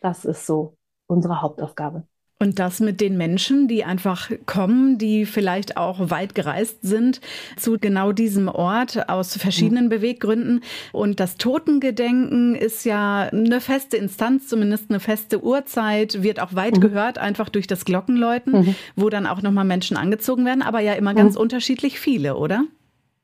Das 0.01 0.25
ist 0.25 0.47
so 0.47 0.77
unsere 1.07 1.43
Hauptaufgabe. 1.43 2.07
Und 2.43 2.59
das 2.59 2.81
mit 2.81 3.03
den 3.03 3.19
Menschen, 3.19 3.69
die 3.69 3.85
einfach 3.85 4.31
kommen, 4.47 4.97
die 4.97 5.27
vielleicht 5.27 5.77
auch 5.77 6.09
weit 6.09 6.35
gereist 6.35 6.79
sind 6.81 7.21
zu 7.59 7.77
genau 7.79 8.13
diesem 8.13 8.49
Ort 8.49 9.11
aus 9.11 9.37
verschiedenen 9.37 9.85
mhm. 9.85 9.91
Beweggründen. 9.91 10.63
Und 10.93 11.21
das 11.21 11.37
Totengedenken 11.37 12.55
ist 12.55 12.87
ja 12.87 13.29
eine 13.31 13.61
feste 13.61 13.99
Instanz, 13.99 14.49
zumindest 14.49 14.87
eine 14.89 15.01
feste 15.01 15.45
Uhrzeit, 15.45 16.23
wird 16.23 16.41
auch 16.41 16.55
weit 16.55 16.77
mhm. 16.77 16.81
gehört, 16.81 17.19
einfach 17.19 17.51
durch 17.51 17.67
das 17.67 17.85
Glockenläuten, 17.85 18.53
mhm. 18.53 18.75
wo 18.97 19.11
dann 19.11 19.27
auch 19.27 19.43
nochmal 19.43 19.67
Menschen 19.67 19.99
angezogen 19.99 20.47
werden, 20.47 20.63
aber 20.63 20.81
ja 20.81 20.95
immer 20.95 21.13
ganz 21.13 21.35
mhm. 21.35 21.43
unterschiedlich 21.43 22.01
viele, 22.01 22.37
oder? 22.37 22.65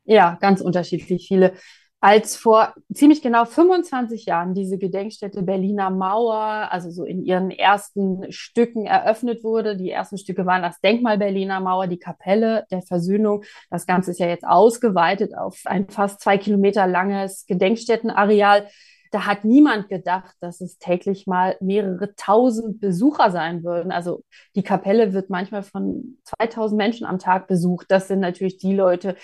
Ja, 0.04 0.36
ganz 0.42 0.60
unterschiedlich 0.60 1.26
viele 1.26 1.54
als 2.06 2.36
vor 2.36 2.72
ziemlich 2.94 3.20
genau 3.20 3.44
25 3.44 4.26
Jahren 4.26 4.54
diese 4.54 4.78
Gedenkstätte 4.78 5.42
Berliner 5.42 5.90
Mauer, 5.90 6.68
also 6.70 6.88
so 6.88 7.02
in 7.02 7.24
ihren 7.24 7.50
ersten 7.50 8.30
Stücken 8.30 8.86
eröffnet 8.86 9.42
wurde. 9.42 9.76
Die 9.76 9.90
ersten 9.90 10.16
Stücke 10.16 10.46
waren 10.46 10.62
das 10.62 10.80
Denkmal 10.80 11.18
Berliner 11.18 11.58
Mauer, 11.58 11.88
die 11.88 11.98
Kapelle 11.98 12.64
der 12.70 12.82
Versöhnung. 12.82 13.42
Das 13.70 13.86
Ganze 13.86 14.12
ist 14.12 14.20
ja 14.20 14.28
jetzt 14.28 14.46
ausgeweitet 14.46 15.36
auf 15.36 15.62
ein 15.64 15.88
fast 15.88 16.20
zwei 16.20 16.38
Kilometer 16.38 16.86
langes 16.86 17.44
Gedenkstättenareal 17.46 18.68
da 19.10 19.26
hat 19.26 19.44
niemand 19.44 19.88
gedacht, 19.88 20.34
dass 20.40 20.60
es 20.60 20.78
täglich 20.78 21.26
mal 21.26 21.56
mehrere 21.60 22.14
tausend 22.16 22.80
Besucher 22.80 23.30
sein 23.30 23.64
würden. 23.64 23.92
Also 23.92 24.24
die 24.54 24.62
Kapelle 24.62 25.12
wird 25.12 25.30
manchmal 25.30 25.62
von 25.62 26.18
2000 26.24 26.76
Menschen 26.76 27.06
am 27.06 27.18
Tag 27.18 27.46
besucht. 27.46 27.86
Das 27.88 28.08
sind 28.08 28.20
natürlich 28.20 28.58
die 28.58 28.74
Leute, 28.74 29.16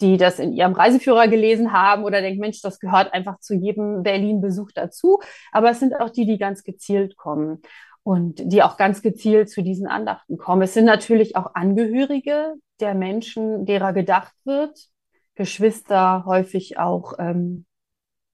die 0.00 0.16
das 0.16 0.38
in 0.38 0.52
ihrem 0.52 0.72
Reiseführer 0.72 1.28
gelesen 1.28 1.72
haben 1.72 2.04
oder 2.04 2.20
denken, 2.20 2.40
Mensch, 2.40 2.62
das 2.62 2.80
gehört 2.80 3.12
einfach 3.12 3.38
zu 3.40 3.54
jedem 3.54 4.02
Berlin-Besuch 4.02 4.70
dazu. 4.74 5.20
Aber 5.52 5.70
es 5.70 5.80
sind 5.80 5.94
auch 5.94 6.10
die, 6.10 6.26
die 6.26 6.38
ganz 6.38 6.64
gezielt 6.64 7.16
kommen 7.16 7.62
und 8.02 8.40
die 8.52 8.62
auch 8.62 8.76
ganz 8.76 9.02
gezielt 9.02 9.50
zu 9.50 9.62
diesen 9.62 9.86
Andachten 9.86 10.38
kommen. 10.38 10.62
Es 10.62 10.74
sind 10.74 10.86
natürlich 10.86 11.36
auch 11.36 11.54
Angehörige 11.54 12.54
der 12.80 12.94
Menschen, 12.94 13.66
derer 13.66 13.92
gedacht 13.92 14.34
wird, 14.44 14.88
Geschwister, 15.34 16.24
häufig 16.26 16.78
auch 16.78 17.14
ähm, 17.18 17.66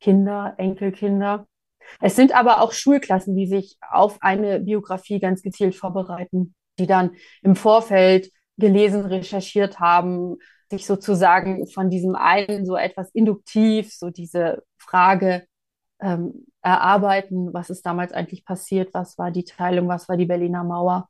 Kinder, 0.00 0.54
Enkelkinder. 0.58 1.46
Es 2.00 2.16
sind 2.16 2.34
aber 2.34 2.60
auch 2.60 2.72
Schulklassen, 2.72 3.36
die 3.36 3.46
sich 3.46 3.76
auf 3.80 4.18
eine 4.20 4.60
Biografie 4.60 5.20
ganz 5.20 5.42
gezielt 5.42 5.74
vorbereiten, 5.74 6.54
die 6.78 6.86
dann 6.86 7.12
im 7.42 7.56
Vorfeld 7.56 8.30
gelesen, 8.58 9.04
recherchiert 9.04 9.78
haben, 9.80 10.36
sich 10.70 10.86
sozusagen 10.86 11.66
von 11.68 11.90
diesem 11.90 12.16
einen 12.16 12.66
so 12.66 12.76
etwas 12.76 13.10
induktiv, 13.10 13.92
so 13.92 14.10
diese 14.10 14.64
Frage 14.78 15.46
ähm, 16.00 16.46
erarbeiten, 16.62 17.54
was 17.54 17.70
ist 17.70 17.86
damals 17.86 18.12
eigentlich 18.12 18.44
passiert, 18.44 18.92
was 18.92 19.16
war 19.18 19.30
die 19.30 19.44
Teilung, 19.44 19.88
was 19.88 20.08
war 20.08 20.16
die 20.16 20.26
Berliner 20.26 20.64
Mauer. 20.64 21.08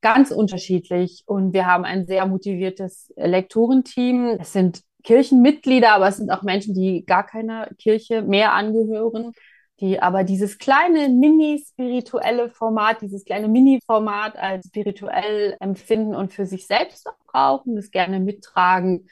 Ganz 0.00 0.30
unterschiedlich. 0.30 1.22
Und 1.26 1.52
wir 1.52 1.66
haben 1.66 1.84
ein 1.84 2.06
sehr 2.06 2.26
motiviertes 2.26 3.12
Lektorenteam. 3.16 4.36
Es 4.40 4.52
sind 4.52 4.82
Kirchenmitglieder, 5.04 5.92
aber 5.92 6.08
es 6.08 6.16
sind 6.16 6.30
auch 6.30 6.42
Menschen, 6.42 6.74
die 6.74 7.04
gar 7.04 7.24
keiner 7.24 7.68
Kirche 7.78 8.22
mehr 8.22 8.54
angehören, 8.54 9.32
die 9.80 10.00
aber 10.00 10.24
dieses 10.24 10.58
kleine 10.58 11.08
mini-spirituelle 11.08 12.50
Format, 12.50 13.02
dieses 13.02 13.24
kleine 13.24 13.48
Mini-Format 13.48 14.36
als 14.36 14.66
spirituell 14.66 15.56
empfinden 15.60 16.14
und 16.14 16.32
für 16.32 16.46
sich 16.46 16.66
selbst 16.66 17.06
auch 17.06 17.18
brauchen, 17.26 17.76
das 17.76 17.90
gerne 17.90 18.20
mittragen. 18.20 19.08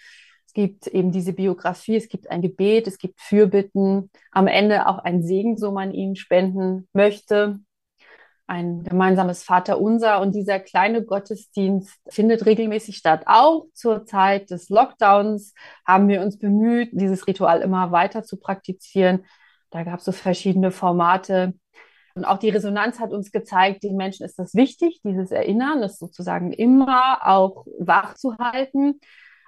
Es 0.47 0.55
gibt 0.55 0.87
eben 0.87 1.13
diese 1.13 1.33
Biografie, 1.33 1.97
es 1.97 2.09
gibt 2.09 2.31
ein 2.31 2.43
Gebet, 2.43 2.87
es 2.87 2.99
gibt 2.99 3.21
Fürbitten, 3.21 4.11
am 4.31 4.47
Ende 4.47 4.87
auch 4.87 4.99
ein 4.99 5.23
Segen, 5.23 5.57
so 5.57 5.73
man 5.73 5.93
ihnen 5.93 6.17
spenden 6.17 6.89
möchte 6.93 7.61
ein 8.53 8.85
gemeinsames 8.85 9.43
Vaterunser 9.43 10.21
und 10.21 10.35
dieser 10.35 10.61
kleine 10.61 11.03
Gottesdienst 11.03 11.99
findet 12.09 12.45
regelmäßig 12.45 12.99
statt. 12.99 13.23
Auch 13.25 13.65
zur 13.73 14.05
Zeit 14.05 14.51
des 14.51 14.69
Lockdowns 14.69 15.55
haben 15.87 16.09
wir 16.09 16.21
uns 16.21 16.39
bemüht, 16.39 16.91
dieses 16.93 17.27
Ritual 17.27 17.63
immer 17.63 17.93
weiter 17.93 18.23
zu 18.25 18.39
praktizieren. 18.39 19.25
Da 19.71 19.85
gab 19.85 20.01
es 20.01 20.05
so 20.05 20.13
verschiedene 20.13 20.71
Formate. 20.71 21.55
Und 22.15 22.27
auch 22.27 22.37
die 22.37 22.51
Resonanz 22.51 23.01
hat 23.01 23.15
uns 23.15 23.33
gezeigt, 23.33 23.85
den 23.85 23.97
Menschen 23.97 24.27
ist 24.27 24.39
das 24.39 24.55
wichtig, 24.55 25.01
dieses 25.03 25.31
Erinnern, 25.31 25.81
das 25.81 25.99
sozusagen 25.99 26.53
immer 26.53 27.27
auch 27.27 27.65
wach 27.79 28.17
zu 28.17 28.37
halten. 28.37 29.01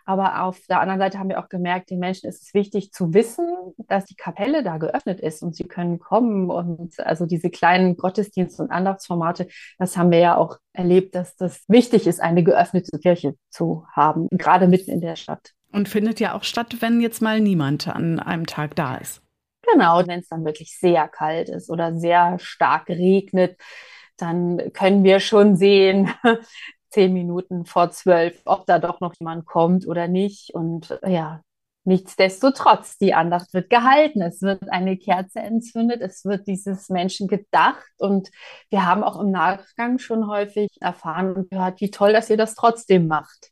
Aber 0.06 0.42
auf 0.42 0.60
der 0.68 0.80
anderen 0.80 1.00
Seite 1.00 1.18
haben 1.18 1.30
wir 1.30 1.38
auch 1.38 1.48
gemerkt, 1.48 1.90
den 1.90 1.98
Menschen 1.98 2.28
ist 2.28 2.42
es 2.42 2.54
wichtig 2.54 2.92
zu 2.92 3.14
wissen, 3.14 3.46
dass 3.88 4.04
die 4.04 4.16
Kapelle 4.16 4.62
da 4.62 4.76
geöffnet 4.76 5.20
ist 5.20 5.42
und 5.42 5.56
sie 5.56 5.64
können 5.64 5.98
kommen. 5.98 6.50
Und 6.50 7.00
also 7.00 7.24
diese 7.24 7.50
kleinen 7.50 7.96
Gottesdienste 7.96 8.62
und 8.62 8.70
Andachtsformate, 8.70 9.48
das 9.78 9.96
haben 9.96 10.10
wir 10.10 10.18
ja 10.18 10.36
auch 10.36 10.58
erlebt, 10.72 11.14
dass 11.14 11.36
das 11.36 11.64
wichtig 11.68 12.06
ist, 12.06 12.20
eine 12.20 12.44
geöffnete 12.44 12.98
Kirche 12.98 13.34
zu 13.48 13.86
haben, 13.92 14.28
gerade 14.30 14.68
mitten 14.68 14.90
in 14.90 15.00
der 15.00 15.16
Stadt. 15.16 15.52
Und 15.72 15.88
findet 15.88 16.20
ja 16.20 16.34
auch 16.34 16.44
statt, 16.44 16.76
wenn 16.80 17.00
jetzt 17.00 17.22
mal 17.22 17.40
niemand 17.40 17.88
an 17.88 18.20
einem 18.20 18.46
Tag 18.46 18.76
da 18.76 18.96
ist. 18.96 19.22
Genau, 19.72 20.06
wenn 20.06 20.20
es 20.20 20.28
dann 20.28 20.44
wirklich 20.44 20.78
sehr 20.78 21.08
kalt 21.08 21.48
ist 21.48 21.70
oder 21.70 21.94
sehr 21.94 22.38
stark 22.38 22.88
regnet, 22.88 23.58
dann 24.16 24.72
können 24.72 25.02
wir 25.02 25.20
schon 25.20 25.56
sehen, 25.56 26.10
zehn 26.94 27.12
Minuten 27.12 27.66
vor 27.66 27.90
zwölf, 27.90 28.40
ob 28.44 28.66
da 28.66 28.78
doch 28.78 29.00
noch 29.00 29.14
jemand 29.18 29.46
kommt 29.46 29.86
oder 29.86 30.06
nicht. 30.06 30.54
Und 30.54 30.98
ja, 31.04 31.40
nichtsdestotrotz, 31.84 32.98
die 32.98 33.14
Andacht 33.14 33.52
wird 33.52 33.68
gehalten. 33.68 34.22
Es 34.22 34.42
wird 34.42 34.70
eine 34.70 34.96
Kerze 34.96 35.40
entzündet. 35.40 36.00
Es 36.00 36.24
wird 36.24 36.46
dieses 36.46 36.88
Menschen 36.90 37.26
gedacht. 37.26 37.84
Und 37.98 38.30
wir 38.70 38.86
haben 38.86 39.02
auch 39.02 39.20
im 39.20 39.32
Nachgang 39.32 39.98
schon 39.98 40.28
häufig 40.28 40.68
erfahren 40.80 41.34
und 41.34 41.50
gehört, 41.50 41.80
wie 41.80 41.90
toll, 41.90 42.12
dass 42.12 42.30
ihr 42.30 42.36
das 42.36 42.54
trotzdem 42.54 43.08
macht. 43.08 43.50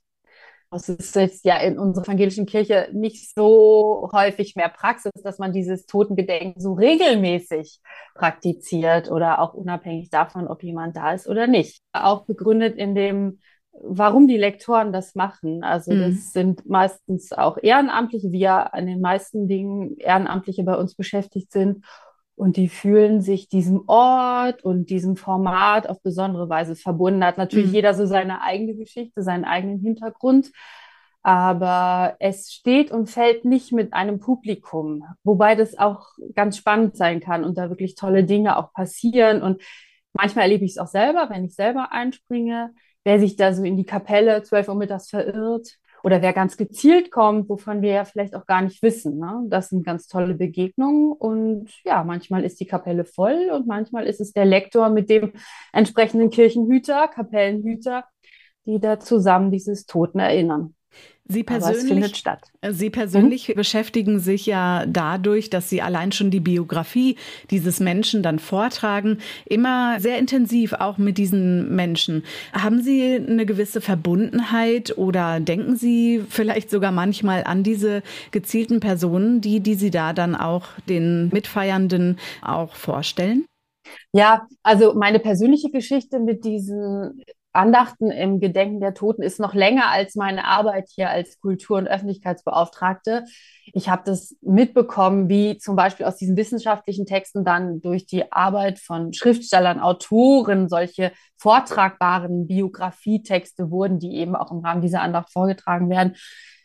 Das 0.72 0.88
ist 0.88 1.14
jetzt 1.16 1.44
ja 1.44 1.58
in 1.58 1.78
unserer 1.78 2.04
evangelischen 2.06 2.46
Kirche 2.46 2.88
nicht 2.92 3.34
so 3.34 4.08
häufig 4.10 4.56
mehr 4.56 4.70
Praxis, 4.70 5.12
dass 5.22 5.38
man 5.38 5.52
dieses 5.52 5.84
Totengedenken 5.84 6.62
so 6.62 6.72
regelmäßig 6.72 7.78
praktiziert 8.14 9.10
oder 9.10 9.40
auch 9.40 9.52
unabhängig 9.52 10.08
davon, 10.08 10.48
ob 10.48 10.62
jemand 10.62 10.96
da 10.96 11.12
ist 11.12 11.28
oder 11.28 11.46
nicht. 11.46 11.82
Auch 11.92 12.24
begründet 12.24 12.76
in 12.78 12.94
dem, 12.94 13.40
warum 13.72 14.28
die 14.28 14.38
Lektoren 14.38 14.94
das 14.94 15.14
machen. 15.14 15.62
Also 15.62 15.92
mhm. 15.92 16.00
das 16.00 16.32
sind 16.32 16.66
meistens 16.66 17.34
auch 17.34 17.58
Ehrenamtliche, 17.62 18.32
wie 18.32 18.40
ja 18.40 18.62
an 18.62 18.86
den 18.86 19.02
meisten 19.02 19.48
Dingen 19.48 19.98
Ehrenamtliche 19.98 20.64
bei 20.64 20.76
uns 20.76 20.94
beschäftigt 20.94 21.52
sind. 21.52 21.84
Und 22.42 22.56
die 22.56 22.68
fühlen 22.68 23.20
sich 23.20 23.48
diesem 23.48 23.84
Ort 23.86 24.64
und 24.64 24.90
diesem 24.90 25.14
Format 25.14 25.88
auf 25.88 26.02
besondere 26.02 26.48
Weise 26.48 26.74
verbunden. 26.74 27.24
Hat 27.24 27.38
natürlich 27.38 27.68
mhm. 27.68 27.74
jeder 27.74 27.94
so 27.94 28.04
seine 28.04 28.42
eigene 28.42 28.74
Geschichte, 28.74 29.22
seinen 29.22 29.44
eigenen 29.44 29.78
Hintergrund. 29.78 30.50
Aber 31.22 32.16
es 32.18 32.52
steht 32.52 32.90
und 32.90 33.08
fällt 33.08 33.44
nicht 33.44 33.70
mit 33.70 33.92
einem 33.92 34.18
Publikum, 34.18 35.04
wobei 35.22 35.54
das 35.54 35.78
auch 35.78 36.08
ganz 36.34 36.56
spannend 36.56 36.96
sein 36.96 37.20
kann 37.20 37.44
und 37.44 37.58
da 37.58 37.68
wirklich 37.68 37.94
tolle 37.94 38.24
Dinge 38.24 38.56
auch 38.56 38.72
passieren. 38.72 39.40
Und 39.40 39.62
manchmal 40.12 40.46
erlebe 40.46 40.64
ich 40.64 40.72
es 40.72 40.78
auch 40.78 40.88
selber, 40.88 41.28
wenn 41.30 41.44
ich 41.44 41.54
selber 41.54 41.92
einspringe, 41.92 42.74
wer 43.04 43.20
sich 43.20 43.36
da 43.36 43.54
so 43.54 43.62
in 43.62 43.76
die 43.76 43.86
Kapelle 43.86 44.42
12 44.42 44.66
Uhr 44.66 44.74
mittags 44.74 45.10
verirrt, 45.10 45.76
oder 46.02 46.22
wer 46.22 46.32
ganz 46.32 46.56
gezielt 46.56 47.10
kommt, 47.10 47.48
wovon 47.48 47.82
wir 47.82 47.92
ja 47.92 48.04
vielleicht 48.04 48.34
auch 48.34 48.46
gar 48.46 48.62
nicht 48.62 48.82
wissen. 48.82 49.18
Ne? 49.18 49.44
Das 49.48 49.68
sind 49.68 49.84
ganz 49.84 50.06
tolle 50.08 50.34
Begegnungen 50.34 51.12
und 51.12 51.70
ja, 51.84 52.04
manchmal 52.04 52.44
ist 52.44 52.60
die 52.60 52.66
Kapelle 52.66 53.04
voll 53.04 53.50
und 53.52 53.66
manchmal 53.66 54.06
ist 54.06 54.20
es 54.20 54.32
der 54.32 54.44
Lektor 54.44 54.88
mit 54.88 55.10
dem 55.10 55.32
entsprechenden 55.72 56.30
Kirchenhüter, 56.30 57.08
Kapellenhüter, 57.08 58.04
die 58.66 58.80
da 58.80 58.98
zusammen 58.98 59.50
dieses 59.50 59.86
Toten 59.86 60.18
erinnern. 60.18 60.74
Sie 61.28 61.44
persönlich, 61.44 62.24
Sie 62.70 62.90
persönlich 62.90 63.48
hm? 63.48 63.54
beschäftigen 63.54 64.18
sich 64.18 64.44
ja 64.44 64.84
dadurch, 64.86 65.50
dass 65.50 65.68
Sie 65.68 65.80
allein 65.80 66.12
schon 66.12 66.30
die 66.30 66.40
Biografie 66.40 67.16
dieses 67.50 67.80
Menschen 67.80 68.22
dann 68.22 68.38
vortragen, 68.38 69.18
immer 69.46 70.00
sehr 70.00 70.18
intensiv 70.18 70.72
auch 70.74 70.98
mit 70.98 71.18
diesen 71.18 71.74
Menschen. 71.74 72.24
Haben 72.52 72.82
Sie 72.82 73.14
eine 73.14 73.46
gewisse 73.46 73.80
Verbundenheit 73.80 74.98
oder 74.98 75.38
denken 75.40 75.76
Sie 75.76 76.22
vielleicht 76.28 76.70
sogar 76.70 76.92
manchmal 76.92 77.44
an 77.44 77.62
diese 77.62 78.02
gezielten 78.32 78.80
Personen, 78.80 79.40
die, 79.40 79.60
die 79.60 79.74
Sie 79.74 79.90
da 79.90 80.12
dann 80.12 80.34
auch 80.34 80.66
den 80.88 81.28
Mitfeiernden 81.28 82.18
auch 82.42 82.74
vorstellen? 82.74 83.46
Ja, 84.12 84.46
also 84.62 84.94
meine 84.94 85.18
persönliche 85.18 85.70
Geschichte 85.70 86.18
mit 86.18 86.44
diesen 86.44 87.22
Andachten 87.52 88.10
im 88.10 88.40
Gedenken 88.40 88.80
der 88.80 88.94
Toten 88.94 89.22
ist 89.22 89.38
noch 89.38 89.54
länger 89.54 89.88
als 89.88 90.14
meine 90.14 90.46
Arbeit 90.46 90.88
hier 90.94 91.10
als 91.10 91.38
Kultur- 91.40 91.78
und 91.78 91.86
Öffentlichkeitsbeauftragte. 91.86 93.24
Ich 93.74 93.88
habe 93.88 94.02
das 94.06 94.36
mitbekommen, 94.40 95.28
wie 95.28 95.58
zum 95.58 95.76
Beispiel 95.76 96.06
aus 96.06 96.16
diesen 96.16 96.36
wissenschaftlichen 96.36 97.04
Texten 97.04 97.44
dann 97.44 97.80
durch 97.82 98.06
die 98.06 98.32
Arbeit 98.32 98.78
von 98.78 99.12
Schriftstellern, 99.12 99.80
Autoren 99.80 100.68
solche 100.68 101.12
vortragbaren 101.36 102.46
Biografietexte 102.46 103.70
wurden, 103.70 103.98
die 103.98 104.16
eben 104.16 104.34
auch 104.34 104.50
im 104.50 104.60
Rahmen 104.60 104.80
dieser 104.80 105.02
Andacht 105.02 105.30
vorgetragen 105.30 105.90
werden. 105.90 106.16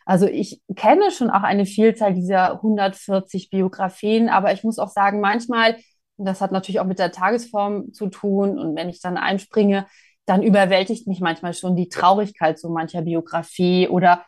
Also 0.05 0.25
ich 0.25 0.61
kenne 0.73 1.11
schon 1.11 1.29
auch 1.29 1.43
eine 1.43 1.65
Vielzahl 1.65 2.13
dieser 2.13 2.53
140 2.53 3.49
Biografien, 3.49 4.29
aber 4.29 4.53
ich 4.53 4.63
muss 4.63 4.79
auch 4.79 4.87
sagen, 4.87 5.19
manchmal, 5.19 5.75
das 6.15 6.39
hat 6.39 6.53
natürlich 6.53 6.79
auch 6.79 6.85
mit 6.85 6.97
der 6.97 7.11
Tagesform 7.11 7.91
zu 7.91 8.07
tun 8.07 8.57
und 8.57 8.77
wenn 8.77 8.87
ich 8.87 9.01
dann 9.01 9.17
einspringe, 9.17 9.85
dann 10.27 10.43
überwältigt 10.43 11.07
mich 11.07 11.21
manchmal 11.21 11.53
schon 11.53 11.75
die 11.75 11.89
Traurigkeit 11.89 12.59
so 12.59 12.69
mancher 12.69 13.01
Biografie 13.01 13.87
oder 13.87 14.25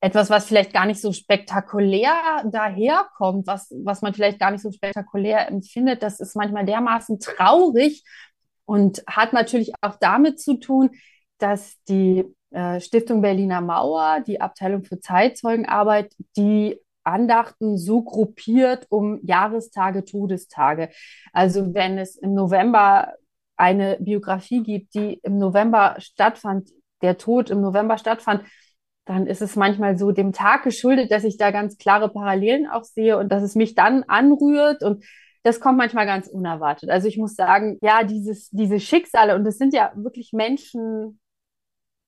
etwas, 0.00 0.28
was 0.30 0.46
vielleicht 0.46 0.72
gar 0.72 0.86
nicht 0.86 1.00
so 1.00 1.12
spektakulär 1.12 2.42
daherkommt, 2.50 3.46
was, 3.46 3.72
was 3.84 4.02
man 4.02 4.14
vielleicht 4.14 4.38
gar 4.38 4.50
nicht 4.50 4.62
so 4.62 4.72
spektakulär 4.72 5.48
empfindet, 5.48 6.02
das 6.02 6.18
ist 6.18 6.34
manchmal 6.34 6.64
dermaßen 6.64 7.20
traurig 7.20 8.04
und 8.64 9.02
hat 9.06 9.32
natürlich 9.32 9.72
auch 9.82 9.96
damit 10.00 10.40
zu 10.40 10.54
tun, 10.54 10.90
dass 11.38 11.76
die 11.88 12.24
äh, 12.50 12.80
Stiftung 12.80 13.20
Berliner 13.20 13.60
Mauer, 13.60 14.20
die 14.26 14.40
Abteilung 14.40 14.84
für 14.84 15.00
Zeitzeugenarbeit, 15.00 16.14
die 16.36 16.78
Andachten 17.02 17.76
so 17.76 18.02
gruppiert 18.02 18.86
um 18.88 19.20
Jahrestage, 19.24 20.04
Todestage. 20.04 20.88
Also 21.32 21.74
wenn 21.74 21.98
es 21.98 22.16
im 22.16 22.32
November 22.32 23.12
eine 23.56 23.98
Biografie 24.00 24.62
gibt, 24.62 24.94
die 24.94 25.20
im 25.22 25.38
November 25.38 25.96
stattfand, 25.98 26.70
der 27.02 27.18
Tod 27.18 27.50
im 27.50 27.60
November 27.60 27.98
stattfand, 27.98 28.42
dann 29.04 29.26
ist 29.26 29.42
es 29.42 29.56
manchmal 29.56 29.98
so 29.98 30.12
dem 30.12 30.32
Tag 30.32 30.62
geschuldet, 30.62 31.10
dass 31.10 31.24
ich 31.24 31.36
da 31.36 31.50
ganz 31.50 31.76
klare 31.76 32.08
Parallelen 32.08 32.66
auch 32.66 32.84
sehe 32.84 33.18
und 33.18 33.30
dass 33.30 33.42
es 33.42 33.54
mich 33.54 33.74
dann 33.74 34.02
anrührt 34.04 34.82
und 34.82 35.04
das 35.42 35.60
kommt 35.60 35.76
manchmal 35.76 36.06
ganz 36.06 36.26
unerwartet. 36.26 36.88
Also 36.88 37.06
ich 37.06 37.18
muss 37.18 37.34
sagen, 37.34 37.78
ja, 37.82 38.02
dieses, 38.02 38.48
diese 38.50 38.80
Schicksale 38.80 39.34
und 39.34 39.46
es 39.46 39.58
sind 39.58 39.74
ja 39.74 39.92
wirklich 39.94 40.32
Menschen, 40.32 41.20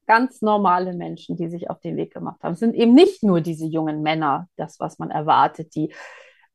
ganz 0.06 0.40
normale 0.40 0.94
Menschen, 0.94 1.36
die 1.36 1.48
sich 1.48 1.68
auf 1.68 1.80
den 1.80 1.96
Weg 1.96 2.14
gemacht 2.14 2.42
haben. 2.42 2.52
Es 2.52 2.60
sind 2.60 2.74
eben 2.74 2.94
nicht 2.94 3.22
nur 3.22 3.40
diese 3.40 3.66
jungen 3.66 4.02
Männer, 4.02 4.48
das, 4.56 4.80
was 4.80 4.98
man 4.98 5.10
erwartet, 5.10 5.74
die 5.74 5.92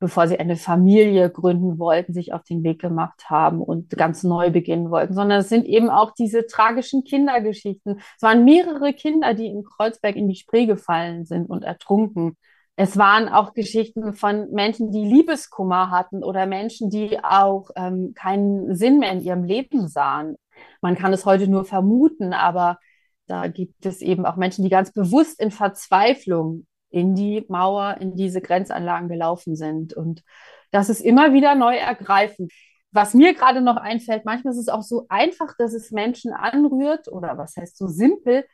bevor 0.01 0.27
sie 0.27 0.39
eine 0.39 0.57
Familie 0.57 1.29
gründen 1.29 1.77
wollten, 1.77 2.11
sich 2.11 2.33
auf 2.33 2.43
den 2.43 2.63
Weg 2.63 2.81
gemacht 2.81 3.29
haben 3.29 3.61
und 3.61 3.91
ganz 3.91 4.23
neu 4.23 4.49
beginnen 4.49 4.89
wollten, 4.89 5.13
sondern 5.13 5.41
es 5.41 5.49
sind 5.49 5.65
eben 5.67 5.91
auch 5.91 6.11
diese 6.11 6.47
tragischen 6.47 7.03
Kindergeschichten. 7.03 8.01
Es 8.15 8.21
waren 8.23 8.43
mehrere 8.43 8.93
Kinder, 8.93 9.35
die 9.35 9.45
in 9.45 9.63
Kreuzberg 9.63 10.15
in 10.15 10.27
die 10.27 10.35
Spree 10.35 10.65
gefallen 10.65 11.25
sind 11.25 11.47
und 11.47 11.63
ertrunken. 11.63 12.35
Es 12.75 12.97
waren 12.97 13.29
auch 13.29 13.53
Geschichten 13.53 14.13
von 14.13 14.49
Menschen, 14.51 14.91
die 14.91 15.05
Liebeskummer 15.05 15.91
hatten 15.91 16.23
oder 16.23 16.47
Menschen, 16.47 16.89
die 16.89 17.23
auch 17.23 17.69
ähm, 17.75 18.13
keinen 18.15 18.75
Sinn 18.75 18.97
mehr 18.97 19.11
in 19.11 19.21
ihrem 19.21 19.43
Leben 19.43 19.87
sahen. 19.87 20.35
Man 20.81 20.95
kann 20.95 21.13
es 21.13 21.27
heute 21.27 21.47
nur 21.47 21.63
vermuten, 21.63 22.33
aber 22.33 22.79
da 23.27 23.47
gibt 23.47 23.85
es 23.85 24.01
eben 24.01 24.25
auch 24.25 24.35
Menschen, 24.35 24.63
die 24.63 24.69
ganz 24.71 24.91
bewusst 24.91 25.39
in 25.39 25.51
Verzweiflung 25.51 26.65
in 26.91 27.15
die 27.15 27.45
Mauer, 27.47 27.97
in 27.99 28.15
diese 28.15 28.41
Grenzanlagen 28.41 29.07
gelaufen 29.07 29.55
sind. 29.55 29.93
Und 29.93 30.23
das 30.71 30.89
ist 30.89 31.01
immer 31.01 31.33
wieder 31.33 31.55
neu 31.55 31.75
ergreifend. 31.75 32.51
Was 32.91 33.13
mir 33.13 33.33
gerade 33.33 33.61
noch 33.61 33.77
einfällt, 33.77 34.25
manchmal 34.25 34.53
ist 34.53 34.59
es 34.59 34.69
auch 34.69 34.83
so 34.83 35.05
einfach, 35.09 35.55
dass 35.57 35.73
es 35.73 35.91
Menschen 35.91 36.33
anrührt 36.33 37.07
oder 37.07 37.37
was 37.37 37.55
heißt 37.55 37.77
so 37.77 37.87
simpel. 37.87 38.45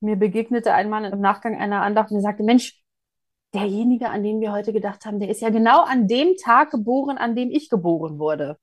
Mir 0.00 0.16
begegnete 0.16 0.74
ein 0.74 0.90
Mann 0.90 1.04
im 1.04 1.20
Nachgang 1.20 1.56
einer 1.56 1.82
Andacht 1.82 2.10
und 2.10 2.18
er 2.18 2.22
sagte, 2.22 2.42
Mensch, 2.42 2.82
derjenige, 3.54 4.10
an 4.10 4.24
den 4.24 4.40
wir 4.40 4.52
heute 4.52 4.72
gedacht 4.72 5.06
haben, 5.06 5.20
der 5.20 5.28
ist 5.28 5.40
ja 5.40 5.50
genau 5.50 5.82
an 5.82 6.08
dem 6.08 6.36
Tag 6.36 6.72
geboren, 6.72 7.18
an 7.18 7.36
dem 7.36 7.50
ich 7.50 7.70
geboren 7.70 8.18
wurde. 8.18 8.58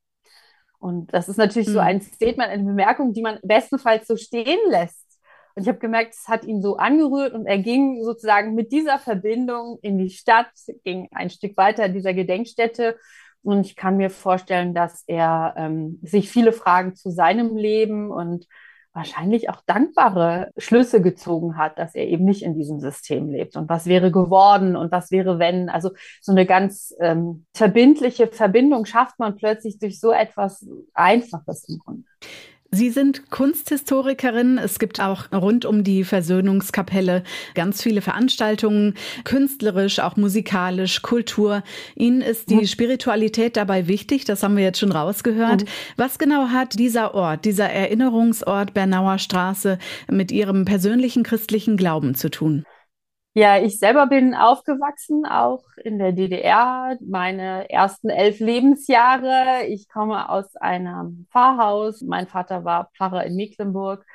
Und 0.79 1.13
das 1.13 1.29
ist 1.29 1.37
natürlich 1.37 1.69
mhm. 1.69 1.73
so 1.73 1.79
hm. 1.79 1.87
ein 1.87 2.01
Statement, 2.01 2.49
eine 2.49 2.63
Bemerkung, 2.63 3.13
die 3.13 3.21
man 3.21 3.39
bestenfalls 3.43 4.07
so 4.07 4.17
stehen 4.17 4.59
lässt. 4.69 5.00
Und 5.55 5.63
ich 5.63 5.67
habe 5.67 5.79
gemerkt, 5.79 6.13
es 6.13 6.27
hat 6.27 6.45
ihn 6.45 6.61
so 6.61 6.77
angerührt 6.77 7.33
und 7.33 7.45
er 7.45 7.59
ging 7.59 8.03
sozusagen 8.03 8.55
mit 8.55 8.71
dieser 8.71 8.99
Verbindung 8.99 9.79
in 9.81 9.97
die 9.97 10.09
Stadt, 10.09 10.51
ging 10.83 11.07
ein 11.11 11.29
Stück 11.29 11.57
weiter 11.57 11.89
dieser 11.89 12.13
Gedenkstätte. 12.13 12.97
Und 13.43 13.65
ich 13.65 13.75
kann 13.75 13.97
mir 13.97 14.09
vorstellen, 14.09 14.73
dass 14.73 15.03
er 15.07 15.55
ähm, 15.57 15.99
sich 16.03 16.29
viele 16.29 16.51
Fragen 16.51 16.95
zu 16.95 17.09
seinem 17.09 17.57
Leben 17.57 18.11
und 18.11 18.45
wahrscheinlich 18.93 19.49
auch 19.49 19.61
dankbare 19.65 20.51
Schlüsse 20.57 21.01
gezogen 21.01 21.57
hat, 21.57 21.79
dass 21.79 21.95
er 21.95 22.07
eben 22.07 22.25
nicht 22.25 22.43
in 22.43 22.55
diesem 22.55 22.79
System 22.79 23.29
lebt. 23.29 23.55
Und 23.55 23.69
was 23.69 23.85
wäre 23.85 24.11
geworden 24.11 24.75
und 24.75 24.91
was 24.91 25.11
wäre, 25.11 25.39
wenn? 25.39 25.69
Also 25.69 25.91
so 26.19 26.33
eine 26.33 26.45
ganz 26.45 26.93
ähm, 26.99 27.45
verbindliche 27.53 28.27
Verbindung 28.27 28.85
schafft 28.85 29.17
man 29.17 29.37
plötzlich 29.37 29.79
durch 29.79 29.99
so 29.99 30.11
etwas 30.11 30.67
Einfaches 30.93 31.67
im 31.69 31.79
Grunde. 31.79 32.03
Sie 32.73 32.89
sind 32.89 33.29
Kunsthistorikerin. 33.29 34.57
Es 34.57 34.79
gibt 34.79 35.01
auch 35.01 35.29
rund 35.33 35.65
um 35.65 35.83
die 35.83 36.05
Versöhnungskapelle 36.05 37.23
ganz 37.53 37.81
viele 37.83 38.01
Veranstaltungen, 38.01 38.93
künstlerisch, 39.25 39.99
auch 39.99 40.15
musikalisch, 40.15 41.01
Kultur. 41.01 41.63
Ihnen 41.95 42.21
ist 42.21 42.49
die 42.49 42.65
Spiritualität 42.67 43.57
dabei 43.57 43.87
wichtig, 43.87 44.23
das 44.23 44.41
haben 44.41 44.55
wir 44.55 44.63
jetzt 44.63 44.79
schon 44.79 44.93
rausgehört. 44.93 45.65
Was 45.97 46.17
genau 46.17 46.47
hat 46.47 46.79
dieser 46.79 47.13
Ort, 47.13 47.43
dieser 47.43 47.69
Erinnerungsort 47.69 48.73
Bernauer 48.73 49.19
Straße 49.19 49.77
mit 50.09 50.31
Ihrem 50.31 50.63
persönlichen 50.63 51.23
christlichen 51.23 51.75
Glauben 51.75 52.15
zu 52.15 52.31
tun? 52.31 52.65
Ja, 53.33 53.57
ich 53.61 53.79
selber 53.79 54.07
bin 54.07 54.35
aufgewachsen, 54.35 55.25
auch 55.25 55.63
in 55.85 55.99
der 55.99 56.11
DDR, 56.11 56.97
meine 57.01 57.69
ersten 57.69 58.09
elf 58.09 58.39
Lebensjahre. 58.39 59.65
Ich 59.67 59.87
komme 59.87 60.27
aus 60.29 60.57
einem 60.57 61.27
Pfarrhaus. 61.31 62.01
Mein 62.01 62.27
Vater 62.27 62.65
war 62.65 62.89
Pfarrer 62.97 63.25
in 63.25 63.37
Mecklenburg. 63.37 64.05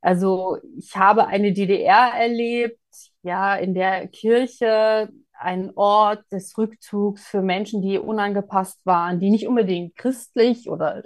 Also 0.00 0.58
ich 0.76 0.96
habe 0.96 1.26
eine 1.28 1.52
DDR 1.52 2.12
erlebt, 2.18 2.80
ja, 3.22 3.54
in 3.56 3.74
der 3.74 4.08
Kirche 4.08 5.08
ein 5.38 5.70
Ort 5.76 6.24
des 6.32 6.56
Rückzugs 6.58 7.26
für 7.26 7.42
Menschen, 7.42 7.80
die 7.80 7.98
unangepasst 7.98 8.84
waren, 8.84 9.20
die 9.20 9.30
nicht 9.30 9.46
unbedingt 9.46 9.96
christlich 9.96 10.68
oder 10.68 11.04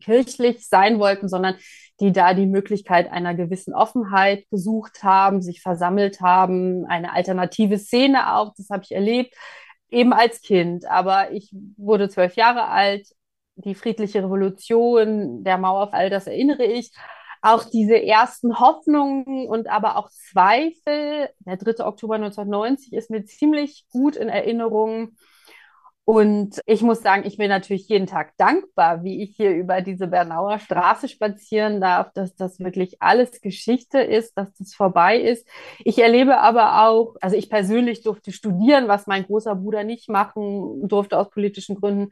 kirchlich 0.00 0.68
sein 0.68 0.98
wollten, 0.98 1.28
sondern 1.28 1.56
die 2.00 2.12
da 2.12 2.34
die 2.34 2.46
Möglichkeit 2.46 3.10
einer 3.10 3.34
gewissen 3.34 3.74
Offenheit 3.74 4.48
gesucht 4.50 5.02
haben, 5.02 5.42
sich 5.42 5.60
versammelt 5.60 6.20
haben, 6.20 6.86
eine 6.86 7.12
alternative 7.12 7.78
Szene 7.78 8.34
auch, 8.34 8.54
das 8.56 8.70
habe 8.70 8.84
ich 8.84 8.92
erlebt, 8.92 9.34
eben 9.90 10.12
als 10.12 10.40
Kind. 10.40 10.86
Aber 10.86 11.32
ich 11.32 11.54
wurde 11.76 12.08
zwölf 12.08 12.36
Jahre 12.36 12.68
alt, 12.68 13.08
die 13.56 13.74
friedliche 13.74 14.22
Revolution, 14.22 15.44
der 15.44 15.58
Mauerfall, 15.58 16.10
das 16.10 16.26
erinnere 16.26 16.64
ich 16.64 16.92
auch 17.44 17.64
diese 17.64 18.02
ersten 18.02 18.58
Hoffnungen 18.58 19.46
und 19.48 19.68
aber 19.68 19.96
auch 19.96 20.08
Zweifel. 20.10 21.28
Der 21.40 21.56
3. 21.58 21.84
Oktober 21.84 22.14
1990 22.14 22.94
ist 22.94 23.10
mir 23.10 23.26
ziemlich 23.26 23.84
gut 23.90 24.16
in 24.16 24.30
Erinnerung. 24.30 25.16
Und 26.06 26.60
ich 26.66 26.82
muss 26.82 27.02
sagen, 27.02 27.24
ich 27.26 27.36
bin 27.36 27.48
natürlich 27.48 27.88
jeden 27.88 28.06
Tag 28.06 28.32
dankbar, 28.36 29.04
wie 29.04 29.22
ich 29.22 29.36
hier 29.36 29.54
über 29.54 29.82
diese 29.82 30.06
Bernauer 30.06 30.58
Straße 30.58 31.08
spazieren 31.08 31.80
darf, 31.80 32.12
dass 32.14 32.34
das 32.34 32.60
wirklich 32.60 33.00
alles 33.00 33.40
Geschichte 33.40 34.00
ist, 34.00 34.36
dass 34.36 34.52
das 34.54 34.74
vorbei 34.74 35.18
ist. 35.18 35.46
Ich 35.84 35.98
erlebe 35.98 36.38
aber 36.38 36.86
auch, 36.86 37.16
also 37.20 37.36
ich 37.36 37.48
persönlich 37.48 38.02
durfte 38.02 38.32
studieren, 38.32 38.88
was 38.88 39.06
mein 39.06 39.24
großer 39.24 39.54
Bruder 39.54 39.84
nicht 39.84 40.08
machen 40.08 40.86
durfte 40.88 41.18
aus 41.18 41.30
politischen 41.30 41.76
Gründen. 41.76 42.10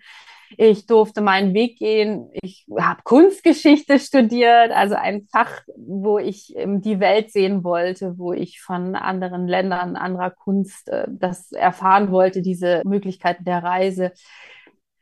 Ich 0.57 0.87
durfte 0.87 1.21
meinen 1.21 1.55
Weg 1.55 1.79
gehen. 1.79 2.29
Ich 2.43 2.67
habe 2.79 3.03
Kunstgeschichte 3.05 3.99
studiert, 3.99 4.71
also 4.73 4.95
ein 4.95 5.23
Fach, 5.31 5.63
wo 5.77 6.19
ich 6.19 6.55
die 6.57 7.01
Welt 7.01 7.31
sehen 7.31 7.65
wollte, 7.65 8.19
wo 8.19 8.33
ich 8.33 8.61
von 8.61 8.97
anderen 8.97 9.47
Ländern, 9.47 9.97
anderer 9.97 10.31
Kunst 10.31 10.89
äh, 10.89 11.07
das 11.09 11.53
erfahren 11.53 12.11
wollte, 12.11 12.43
diese 12.43 12.83
Möglichkeiten 12.85 13.45
der 13.45 13.63
Reise. 13.63 14.13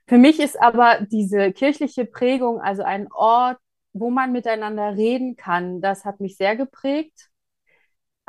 Für 0.07 0.19
mich 0.19 0.41
ist 0.41 0.61
aber 0.61 1.07
diese 1.11 1.53
kirchliche 1.53 2.05
Prägung, 2.05 2.61
also 2.61 2.83
ein 2.83 3.11
Ort, 3.13 3.59
wo 3.93 4.11
man 4.11 4.33
miteinander 4.33 4.97
reden 4.97 5.37
kann, 5.37 5.81
das 5.81 6.05
hat 6.05 6.21
mich 6.21 6.37
sehr 6.37 6.57
geprägt. 6.57 7.30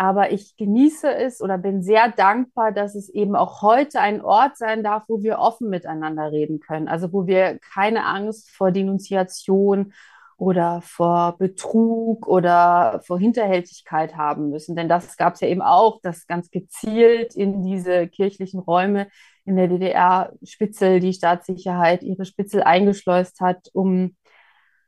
Aber 0.02 0.32
ich 0.32 0.58
genieße 0.58 1.14
es 1.14 1.42
oder 1.44 1.60
bin 1.60 1.84
sehr 1.84 2.10
dankbar, 2.10 2.72
dass 2.72 2.96
es 2.96 3.08
eben 3.08 3.36
auch 3.36 3.62
heute 3.62 4.00
ein 4.00 4.20
Ort 4.26 4.58
sein 4.58 4.84
darf, 4.84 5.04
wo 5.08 5.22
wir 5.22 5.38
offen 5.38 5.70
miteinander 5.70 6.32
reden 6.32 6.60
können. 6.60 6.88
Also 6.88 7.14
wo 7.14 7.28
wir 7.28 7.60
keine 7.60 8.04
Angst 8.08 8.50
vor 8.50 8.72
Denunziation 8.72 9.94
oder 10.38 10.82
vor 10.82 11.38
Betrug 11.38 12.28
oder 12.28 13.02
vor 13.06 13.20
Hinterhältigkeit 13.20 14.18
haben 14.18 14.50
müssen. 14.50 14.76
Denn 14.76 14.90
das 14.90 15.18
gab 15.18 15.36
es 15.36 15.42
ja 15.42 15.50
eben 15.50 15.62
auch, 15.62 16.02
dass 16.02 16.26
ganz 16.26 16.50
gezielt 16.50 17.36
in 17.36 17.62
diese 17.62 18.08
kirchlichen 18.08 18.60
Räume 18.60 19.08
in 19.46 19.56
der 19.56 19.68
DDR 19.68 20.34
Spitzel, 20.42 21.00
die 21.00 21.14
Staatssicherheit, 21.14 22.02
ihre 22.02 22.26
Spitzel 22.26 22.64
eingeschleust 22.64 23.40
hat, 23.40 23.70
um 23.74 24.16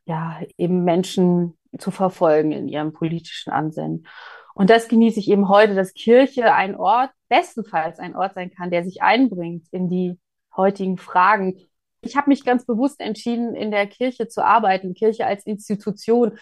ja 0.06 0.42
eben 0.58 0.84
Menschen 0.84 1.56
zu 1.78 1.92
verfolgen 1.92 2.52
in 2.52 2.68
ihrem 2.68 2.94
politischen 2.94 3.54
Ansinnen. 3.54 4.08
Und 4.54 4.70
das 4.70 4.88
genieße 4.88 5.20
ich 5.20 5.30
eben 5.30 5.50
heute, 5.50 5.76
dass 5.76 5.94
Kirche 5.94 6.54
ein 6.54 6.76
Ort, 6.76 7.12
bestenfalls 7.30 8.00
ein 8.00 8.16
Ort 8.16 8.36
sein 8.36 8.52
kann, 8.52 8.70
der 8.70 8.84
sich 8.84 9.02
einbringt 9.02 9.68
in 9.72 9.90
die 9.90 10.20
heutigen 10.56 10.98
Fragen. 10.98 11.60
Ich 12.02 12.16
habe 12.16 12.30
mich 12.30 12.46
ganz 12.46 12.66
bewusst 12.66 13.00
entschieden, 13.00 13.56
in 13.56 13.72
der 13.72 13.88
Kirche 13.88 14.28
zu 14.28 14.46
arbeiten, 14.46 14.94
Kirche 14.94 15.26
als 15.26 15.46
Institution. 15.46 16.38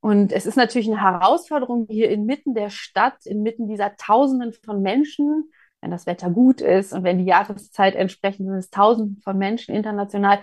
Und 0.00 0.32
es 0.32 0.46
ist 0.46 0.56
natürlich 0.56 0.88
eine 0.88 1.00
Herausforderung, 1.00 1.86
hier 1.90 2.10
inmitten 2.10 2.54
der 2.54 2.70
Stadt, 2.70 3.26
inmitten 3.26 3.68
dieser 3.68 3.96
Tausenden 3.96 4.52
von 4.52 4.80
Menschen, 4.82 5.50
wenn 5.80 5.90
das 5.90 6.06
Wetter 6.06 6.30
gut 6.30 6.60
ist 6.60 6.92
und 6.92 7.04
wenn 7.04 7.18
die 7.18 7.24
Jahreszeit 7.24 7.94
entsprechend 7.94 8.48
es 8.50 8.70
Tausenden 8.70 9.20
von 9.22 9.36
Menschen 9.38 9.74
international, 9.74 10.40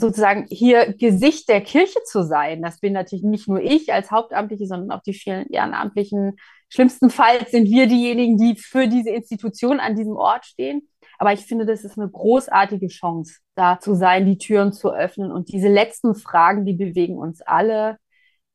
sozusagen 0.00 0.46
hier 0.48 0.94
Gesicht 0.94 1.48
der 1.48 1.60
Kirche 1.60 2.00
zu 2.04 2.22
sein. 2.24 2.62
Das 2.62 2.80
bin 2.80 2.92
natürlich 2.92 3.24
nicht 3.24 3.48
nur 3.48 3.60
ich 3.60 3.92
als 3.92 4.10
Hauptamtliche, 4.10 4.66
sondern 4.66 4.90
auch 4.90 5.02
die 5.02 5.14
vielen 5.14 5.48
Ehrenamtlichen. 5.48 6.36
Schlimmstenfalls 6.68 7.50
sind 7.50 7.66
wir 7.66 7.86
diejenigen, 7.86 8.36
die 8.36 8.56
für 8.56 8.88
diese 8.88 9.10
Institution 9.10 9.80
an 9.80 9.96
diesem 9.96 10.16
Ort 10.16 10.46
stehen. 10.46 10.88
Aber 11.18 11.32
ich 11.32 11.40
finde, 11.40 11.66
das 11.66 11.84
ist 11.84 11.98
eine 11.98 12.08
großartige 12.08 12.88
Chance, 12.88 13.40
da 13.54 13.78
zu 13.78 13.94
sein, 13.94 14.24
die 14.24 14.38
Türen 14.38 14.72
zu 14.72 14.90
öffnen. 14.90 15.30
Und 15.30 15.52
diese 15.52 15.68
letzten 15.68 16.14
Fragen, 16.14 16.64
die 16.64 16.72
bewegen 16.72 17.18
uns 17.18 17.42
alle. 17.42 17.98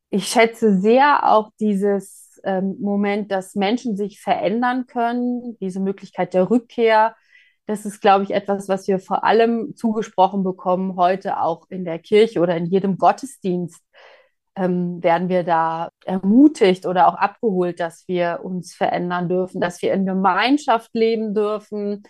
Ich 0.09 0.27
schätze 0.27 0.79
sehr 0.79 1.31
auch 1.31 1.51
dieses 1.59 2.39
ähm, 2.43 2.77
Moment, 2.79 3.31
dass 3.31 3.55
Menschen 3.55 3.97
sich 3.97 4.19
verändern 4.19 4.87
können, 4.87 5.57
diese 5.59 5.79
Möglichkeit 5.79 6.33
der 6.33 6.49
Rückkehr, 6.49 7.15
das 7.67 7.85
ist, 7.85 8.01
glaube 8.01 8.23
ich, 8.23 8.31
etwas, 8.31 8.69
was 8.69 8.87
wir 8.87 8.99
vor 8.99 9.23
allem 9.23 9.75
zugesprochen 9.75 10.43
bekommen 10.43 10.95
heute 10.97 11.39
auch 11.39 11.65
in 11.69 11.83
der 11.83 11.99
Kirche 11.99 12.39
oder 12.39 12.55
in 12.55 12.65
jedem 12.65 12.97
Gottesdienst. 12.97 13.81
Ähm, 14.57 15.03
werden 15.03 15.27
wir 15.27 15.43
da 15.43 15.89
ermutigt 16.05 16.85
oder 16.85 17.07
auch 17.07 17.15
abgeholt, 17.15 17.81
dass 17.81 18.07
wir 18.07 18.39
uns 18.41 18.73
verändern 18.73 19.27
dürfen, 19.27 19.59
dass 19.59 19.81
wir 19.81 19.91
in 19.91 20.05
Gemeinschaft 20.05 20.91
leben 20.93 21.33
dürfen. 21.33 22.03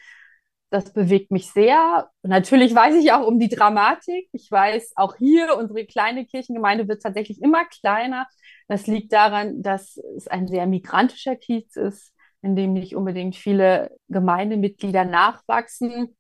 Das 0.70 0.94
bewegt 0.94 1.32
mich 1.32 1.52
sehr. 1.52 2.12
Natürlich 2.22 2.76
weiß 2.76 2.96
ich 2.96 3.12
auch 3.14 3.26
um 3.26 3.40
die 3.40 3.50
Dramatik. 3.50 4.28
Ich 4.32 4.52
weiß 4.52 4.94
auch 4.96 5.16
hier, 5.16 5.58
unsere 5.58 5.86
kleine 5.86 6.26
Kirchengemeinde 6.26 6.88
wird 6.88 7.02
tatsächlich 7.02 7.42
immer 7.42 7.66
kleiner. 7.66 8.28
Das 8.68 8.86
liegt 8.86 9.12
daran, 9.14 9.64
dass 9.64 9.98
es 9.98 10.28
ein 10.28 10.48
sehr 10.48 10.68
migrantischer 10.68 11.36
Kiez 11.36 11.76
ist 11.78 12.15
in 12.46 12.56
dem 12.56 12.74
nicht 12.74 12.96
unbedingt 12.96 13.36
viele 13.36 13.92
Gemeindemitglieder 14.08 15.04
nachwachsen. 15.04 16.16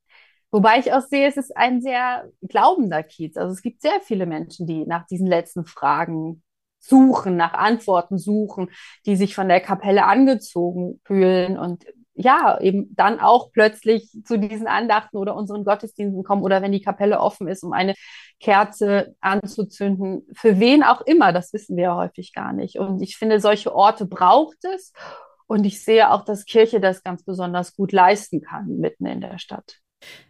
Wobei 0.51 0.79
ich 0.79 0.93
auch 0.93 1.01
sehe, 1.01 1.27
es 1.27 1.37
ist 1.37 1.55
ein 1.55 1.81
sehr 1.81 2.29
glaubender 2.41 3.03
Kiez. 3.03 3.37
Also 3.37 3.53
es 3.53 3.61
gibt 3.61 3.81
sehr 3.81 3.99
viele 4.01 4.25
Menschen, 4.25 4.67
die 4.67 4.85
nach 4.85 5.05
diesen 5.05 5.27
letzten 5.27 5.65
Fragen 5.65 6.43
suchen, 6.79 7.35
nach 7.35 7.53
Antworten 7.53 8.17
suchen, 8.17 8.69
die 9.05 9.15
sich 9.15 9.35
von 9.35 9.47
der 9.47 9.59
Kapelle 9.59 10.05
angezogen 10.05 11.01
fühlen 11.03 11.57
und 11.57 11.85
ja, 12.15 12.57
eben 12.61 12.95
dann 12.95 13.19
auch 13.19 13.51
plötzlich 13.51 14.09
zu 14.23 14.39
diesen 14.39 14.67
Andachten 14.67 15.17
oder 15.17 15.35
unseren 15.35 15.65
Gottesdiensten 15.65 16.23
kommen 16.23 16.43
oder 16.43 16.61
wenn 16.61 16.71
die 16.71 16.81
Kapelle 16.81 17.19
offen 17.19 17.49
ist, 17.49 17.63
um 17.63 17.73
eine 17.73 17.93
Kerze 18.39 19.15
anzuzünden. 19.19 20.25
Für 20.33 20.59
wen 20.59 20.83
auch 20.83 21.01
immer, 21.01 21.33
das 21.33 21.51
wissen 21.51 21.75
wir 21.75 21.83
ja 21.83 21.95
häufig 21.95 22.33
gar 22.33 22.53
nicht. 22.53 22.79
Und 22.79 23.01
ich 23.01 23.17
finde, 23.17 23.41
solche 23.41 23.75
Orte 23.75 24.05
braucht 24.05 24.63
es. 24.63 24.93
Und 25.47 25.65
ich 25.65 25.83
sehe 25.83 26.11
auch, 26.11 26.25
dass 26.25 26.45
Kirche 26.45 26.79
das 26.79 27.03
ganz 27.03 27.23
besonders 27.23 27.75
gut 27.75 27.91
leisten 27.91 28.41
kann, 28.41 28.77
mitten 28.77 29.05
in 29.05 29.21
der 29.21 29.37
Stadt. 29.37 29.79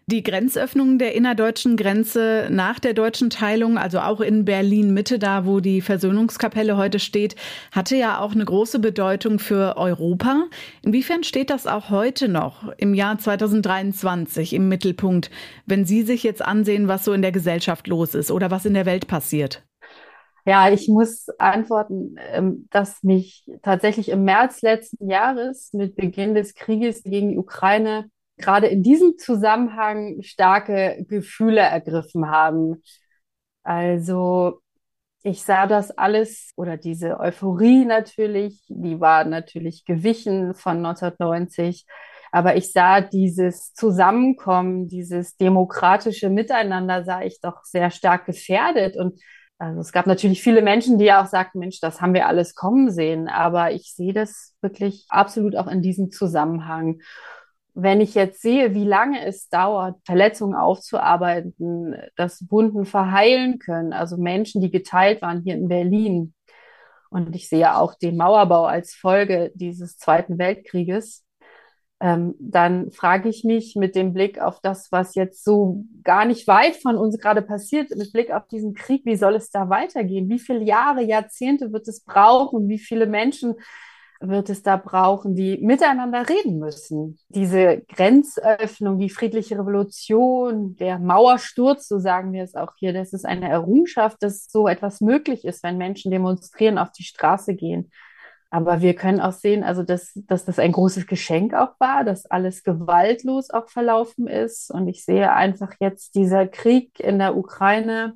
Die 0.08 0.22
Grenzöffnung 0.22 1.00
der 1.00 1.16
innerdeutschen 1.16 1.78
Grenze 1.78 2.48
nach 2.52 2.80
der 2.80 2.94
deutschen 2.94 3.32
Teilung, 3.32 3.80
also 3.80 4.00
auch 4.00 4.22
in 4.22 4.46
Berlin 4.46 4.94
Mitte, 4.94 5.18
da 5.18 5.48
wo 5.48 5.60
die 5.60 5.82
Versöhnungskapelle 5.82 6.78
heute 6.78 7.00
steht, 7.00 7.36
hatte 7.72 7.96
ja 7.96 8.20
auch 8.20 8.34
eine 8.34 8.46
große 8.46 8.78
Bedeutung 8.78 9.40
für 9.40 9.78
Europa. 9.78 10.44
Inwiefern 10.84 11.24
steht 11.24 11.50
das 11.50 11.66
auch 11.66 11.90
heute 11.90 12.28
noch 12.28 12.72
im 12.78 12.94
Jahr 12.94 13.18
2023 13.18 14.54
im 14.54 14.70
Mittelpunkt, 14.70 15.32
wenn 15.66 15.86
Sie 15.86 16.04
sich 16.04 16.22
jetzt 16.22 16.44
ansehen, 16.44 16.88
was 16.88 17.04
so 17.04 17.14
in 17.14 17.24
der 17.24 17.32
Gesellschaft 17.32 17.88
los 17.88 18.14
ist 18.14 18.30
oder 18.30 18.52
was 18.52 18.66
in 18.66 18.76
der 18.76 18.86
Welt 18.86 19.08
passiert? 19.08 19.64
Ja, 20.46 20.70
ich 20.70 20.88
muss 20.88 21.28
antworten, 21.40 22.16
ähm, 22.20 22.68
dass 22.72 23.02
mich 23.04 23.46
tatsächlich 23.64 24.10
im 24.10 24.24
März 24.26 24.62
letzten 24.62 25.10
Jahres 25.10 25.74
mit 25.74 25.96
Beginn 25.96 26.36
des 26.36 26.54
Krieges 26.54 27.02
gegen 27.04 27.30
die 27.32 27.38
Ukraine 27.38 28.10
gerade 28.38 28.68
in 28.68 28.84
diesem 28.84 29.18
Zusammenhang 29.18 30.22
starke 30.22 31.04
Gefühle 31.08 31.62
ergriffen 31.62 32.30
haben. 32.30 32.84
Also 33.64 34.62
ich 35.24 35.44
sah 35.44 35.68
das 35.68 35.92
alles 35.98 36.52
oder 36.56 36.78
diese 36.78 37.20
Euphorie 37.20 37.86
natürlich, 37.86 38.64
die 38.70 39.00
war 39.00 39.26
natürlich 39.26 39.86
gewichen 39.86 40.54
von 40.56 40.78
1990. 40.78 41.86
Aber 42.32 42.56
ich 42.58 42.72
sah 42.74 43.02
dieses 43.02 43.74
Zusammenkommen, 43.74 44.88
dieses 44.88 45.38
demokratische 45.38 46.30
Miteinander, 46.30 47.04
sah 47.06 47.22
ich 47.24 47.40
doch 47.42 47.64
sehr 47.64 47.92
stark 47.92 48.26
gefährdet. 48.26 48.98
Und 48.98 49.20
also 49.58 49.80
es 49.80 49.92
gab 49.92 50.06
natürlich 50.06 50.44
viele 50.44 50.62
Menschen, 50.62 50.98
die 50.98 51.06
ja 51.06 51.24
auch 51.24 51.28
sagten, 51.28 51.60
Mensch, 51.60 51.80
das 51.80 52.02
haben 52.02 52.14
wir 52.14 52.28
alles 52.28 52.56
kommen 52.56 52.92
sehen, 52.92 53.28
aber 53.28 53.72
ich 53.72 53.94
sehe 53.94 54.14
das 54.14 54.54
wirklich 54.62 55.06
absolut 55.10 55.56
auch 55.56 55.68
in 55.68 55.82
diesem 55.82 56.12
Zusammenhang. 56.12 57.00
Wenn 57.74 58.00
ich 58.02 58.16
jetzt 58.16 58.42
sehe, 58.42 58.74
wie 58.74 58.86
lange 58.86 59.26
es 59.26 59.50
dauert, 59.50 59.98
Verletzungen 60.06 60.56
aufzuarbeiten, 60.56 61.96
dass 62.16 62.46
Wunden 62.50 62.86
verheilen 62.86 63.60
können, 63.60 63.94
also 63.94 64.18
Menschen, 64.18 64.62
die 64.62 64.72
geteilt 64.72 65.22
waren 65.22 65.42
hier 65.44 65.56
in 65.56 65.68
Berlin, 65.68 66.34
und 67.10 67.34
ich 67.36 67.48
sehe 67.48 67.76
auch 67.78 67.96
den 67.96 68.18
Mauerbau 68.18 68.66
als 68.66 68.94
Folge 68.94 69.52
dieses 69.56 69.98
Zweiten 69.98 70.38
Weltkrieges, 70.38 71.25
ähm, 72.06 72.36
dann 72.38 72.92
frage 72.92 73.30
ich 73.30 73.44
mich 73.44 73.76
mit 73.76 73.96
dem 73.96 74.14
Blick 74.14 74.40
auf 74.40 74.60
das, 74.62 74.92
was 74.92 75.16
jetzt 75.16 75.44
so 75.44 75.86
gar 76.04 76.26
nicht 76.26 76.48
weit 76.48 76.76
von 76.76 76.98
uns 76.98 77.18
gerade 77.18 77.42
passiert, 77.42 77.90
mit 77.90 78.14
Blick 78.14 78.30
auf 78.30 78.48
diesen 78.48 78.76
Krieg, 78.76 79.02
wie 79.06 79.16
soll 79.16 79.34
es 79.34 79.50
da 79.50 79.70
weitergehen? 79.72 80.30
Wie 80.30 80.38
viele 80.38 80.64
Jahre, 80.64 81.02
Jahrzehnte 81.02 81.74
wird 81.74 81.88
es 81.88 82.04
brauchen? 82.04 82.70
Wie 82.70 82.78
viele 82.78 83.08
Menschen 83.08 83.56
wird 84.20 84.52
es 84.52 84.62
da 84.62 84.78
brauchen, 84.78 85.34
die 85.34 85.58
miteinander 85.58 86.30
reden 86.30 86.60
müssen? 86.60 87.18
Diese 87.30 87.82
Grenzöffnung, 87.88 89.00
die 89.00 89.10
friedliche 89.10 89.58
Revolution, 89.58 90.76
der 90.76 91.00
Mauersturz, 91.00 91.88
so 91.88 91.98
sagen 91.98 92.34
wir 92.34 92.44
es 92.44 92.54
auch 92.54 92.74
hier, 92.78 92.94
das 92.94 93.14
ist 93.14 93.26
eine 93.26 93.50
Errungenschaft, 93.50 94.22
dass 94.22 94.46
so 94.48 94.68
etwas 94.68 95.02
möglich 95.02 95.44
ist, 95.44 95.64
wenn 95.64 95.80
Menschen 95.80 96.12
demonstrieren, 96.12 96.78
auf 96.78 96.92
die 96.92 97.04
Straße 97.04 97.56
gehen. 97.56 97.90
Aber 98.56 98.80
wir 98.80 98.96
können 98.96 99.20
auch 99.20 99.34
sehen, 99.34 99.66
also 99.66 99.84
dass, 99.84 100.14
dass 100.16 100.46
das 100.46 100.60
ein 100.60 100.72
großes 100.72 101.08
Geschenk 101.08 101.54
auch 101.54 101.78
war, 101.78 102.06
dass 102.06 102.26
alles 102.26 102.64
gewaltlos 102.64 103.50
auch 103.50 103.68
verlaufen 103.68 104.28
ist. 104.28 104.72
Und 104.72 104.88
ich 104.88 105.04
sehe 105.04 105.34
einfach 105.34 105.74
jetzt 105.82 106.16
dieser 106.16 106.48
Krieg 106.48 106.98
in 107.02 107.20
der 107.20 107.36
Ukraine 107.36 108.14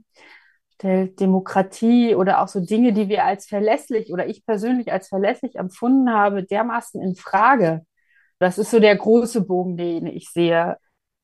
stellt 0.76 1.20
Demokratie 1.20 2.16
oder 2.16 2.42
auch 2.42 2.48
so 2.48 2.62
Dinge, 2.62 2.94
die 2.94 3.10
wir 3.10 3.26
als 3.26 3.48
verlässlich 3.48 4.14
oder 4.14 4.28
ich 4.28 4.46
persönlich 4.46 4.94
als 4.94 5.10
verlässlich 5.10 5.58
empfunden 5.58 6.10
habe, 6.10 6.46
dermaßen 6.46 7.02
in 7.02 7.18
Frage. 7.18 7.86
Das 8.40 8.58
ist 8.58 8.72
so 8.72 8.80
der 8.80 8.96
große 8.96 9.42
Bogen, 9.42 9.76
den 9.76 10.08
ich 10.08 10.30
sehe. 10.30 10.78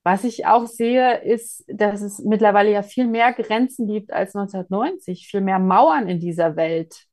Was 0.03 0.25
ich 0.25 0.45
auch 0.45 0.67
sehe, 0.67 1.21
ist, 1.21 1.63
dass 1.69 2.01
es 2.01 2.19
mittlerweile 2.19 2.69
ja 2.69 2.83
viel 2.83 3.07
mehr 3.07 3.31
Grenzen 3.31 3.87
gibt 3.87 4.11
als 4.11 4.35
1990, 4.35 5.25
viel 5.25 5.39
mehr 5.39 5.59
Mauern 5.59 6.09
in 6.09 6.19
dieser 6.19 6.57
Welt 6.57 7.07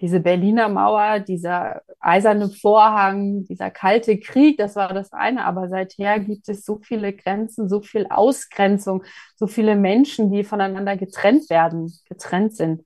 diese 0.00 0.20
Berliner 0.20 0.68
Mauer, 0.68 1.20
dieser 1.20 1.82
eiserne 2.00 2.50
Vorhang, 2.50 3.44
dieser 3.44 3.70
kalte 3.70 4.18
Krieg, 4.18 4.58
das 4.58 4.76
war 4.76 4.92
das 4.92 5.12
eine. 5.12 5.44
Aber 5.44 5.68
seither 5.68 6.20
gibt 6.20 6.48
es 6.48 6.64
so 6.64 6.78
viele 6.82 7.14
Grenzen, 7.14 7.68
so 7.68 7.80
viel 7.80 8.06
Ausgrenzung, 8.10 9.04
so 9.36 9.46
viele 9.46 9.74
Menschen, 9.74 10.30
die 10.30 10.44
voneinander 10.44 10.96
getrennt 10.96 11.48
werden, 11.48 11.92
getrennt 12.08 12.54
sind. 12.54 12.84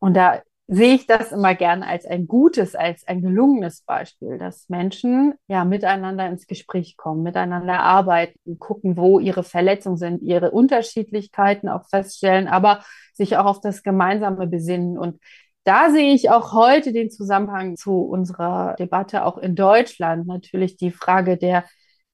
Und 0.00 0.14
da 0.14 0.42
sehe 0.72 0.94
ich 0.94 1.06
das 1.06 1.32
immer 1.32 1.54
gern 1.56 1.82
als 1.82 2.06
ein 2.06 2.28
gutes, 2.28 2.76
als 2.76 3.06
ein 3.08 3.22
gelungenes 3.22 3.82
Beispiel, 3.82 4.38
dass 4.38 4.68
Menschen 4.68 5.34
ja 5.48 5.64
miteinander 5.64 6.28
ins 6.28 6.46
Gespräch 6.46 6.96
kommen, 6.96 7.24
miteinander 7.24 7.80
arbeiten, 7.80 8.58
gucken, 8.60 8.96
wo 8.96 9.18
ihre 9.18 9.42
Verletzungen 9.42 9.96
sind, 9.96 10.22
ihre 10.22 10.52
Unterschiedlichkeiten 10.52 11.68
auch 11.68 11.88
feststellen, 11.88 12.46
aber 12.46 12.84
sich 13.14 13.36
auch 13.36 13.46
auf 13.46 13.60
das 13.60 13.82
Gemeinsame 13.82 14.46
besinnen. 14.46 14.96
Und 14.96 15.18
da 15.70 15.88
sehe 15.88 16.12
ich 16.12 16.30
auch 16.30 16.52
heute 16.52 16.92
den 16.92 17.10
Zusammenhang 17.12 17.76
zu 17.76 18.02
unserer 18.02 18.74
Debatte 18.76 19.24
auch 19.24 19.38
in 19.38 19.54
Deutschland. 19.54 20.26
Natürlich 20.26 20.76
die 20.76 20.90
Frage 20.90 21.36
der 21.36 21.64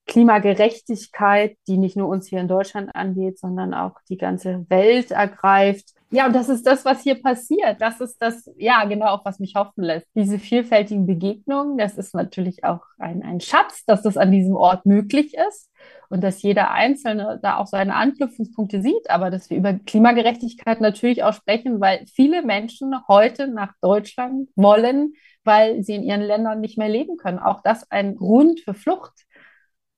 Klimagerechtigkeit, 0.06 1.56
die 1.66 1.78
nicht 1.78 1.96
nur 1.96 2.06
uns 2.08 2.28
hier 2.28 2.40
in 2.40 2.48
Deutschland 2.48 2.94
angeht, 2.94 3.38
sondern 3.38 3.72
auch 3.72 3.94
die 4.10 4.18
ganze 4.18 4.66
Welt 4.68 5.10
ergreift. 5.10 5.94
Ja, 6.10 6.26
und 6.26 6.36
das 6.36 6.48
ist 6.48 6.64
das, 6.66 6.84
was 6.84 7.02
hier 7.02 7.20
passiert. 7.20 7.80
Das 7.80 8.00
ist 8.00 8.18
das, 8.22 8.48
ja, 8.56 8.84
genau, 8.84 9.06
auch 9.06 9.24
was 9.24 9.40
mich 9.40 9.56
hoffen 9.56 9.82
lässt. 9.82 10.06
Diese 10.14 10.38
vielfältigen 10.38 11.04
Begegnungen, 11.04 11.78
das 11.78 11.98
ist 11.98 12.14
natürlich 12.14 12.62
auch 12.62 12.82
ein, 12.98 13.24
ein 13.24 13.40
Schatz, 13.40 13.84
dass 13.86 14.02
das 14.02 14.16
an 14.16 14.30
diesem 14.30 14.54
Ort 14.54 14.86
möglich 14.86 15.34
ist 15.48 15.68
und 16.08 16.22
dass 16.22 16.42
jeder 16.42 16.70
Einzelne 16.70 17.40
da 17.42 17.56
auch 17.56 17.66
seine 17.66 17.96
Anknüpfungspunkte 17.96 18.82
sieht, 18.82 19.10
aber 19.10 19.30
dass 19.30 19.50
wir 19.50 19.56
über 19.56 19.74
Klimagerechtigkeit 19.74 20.80
natürlich 20.80 21.24
auch 21.24 21.34
sprechen, 21.34 21.80
weil 21.80 22.04
viele 22.06 22.42
Menschen 22.42 22.94
heute 23.08 23.48
nach 23.48 23.72
Deutschland 23.82 24.48
wollen, 24.54 25.14
weil 25.42 25.82
sie 25.82 25.96
in 25.96 26.04
ihren 26.04 26.22
Ländern 26.22 26.60
nicht 26.60 26.78
mehr 26.78 26.88
leben 26.88 27.16
können. 27.16 27.40
Auch 27.40 27.62
das 27.62 27.90
ein 27.90 28.14
Grund 28.14 28.60
für 28.60 28.74
Flucht. 28.74 29.25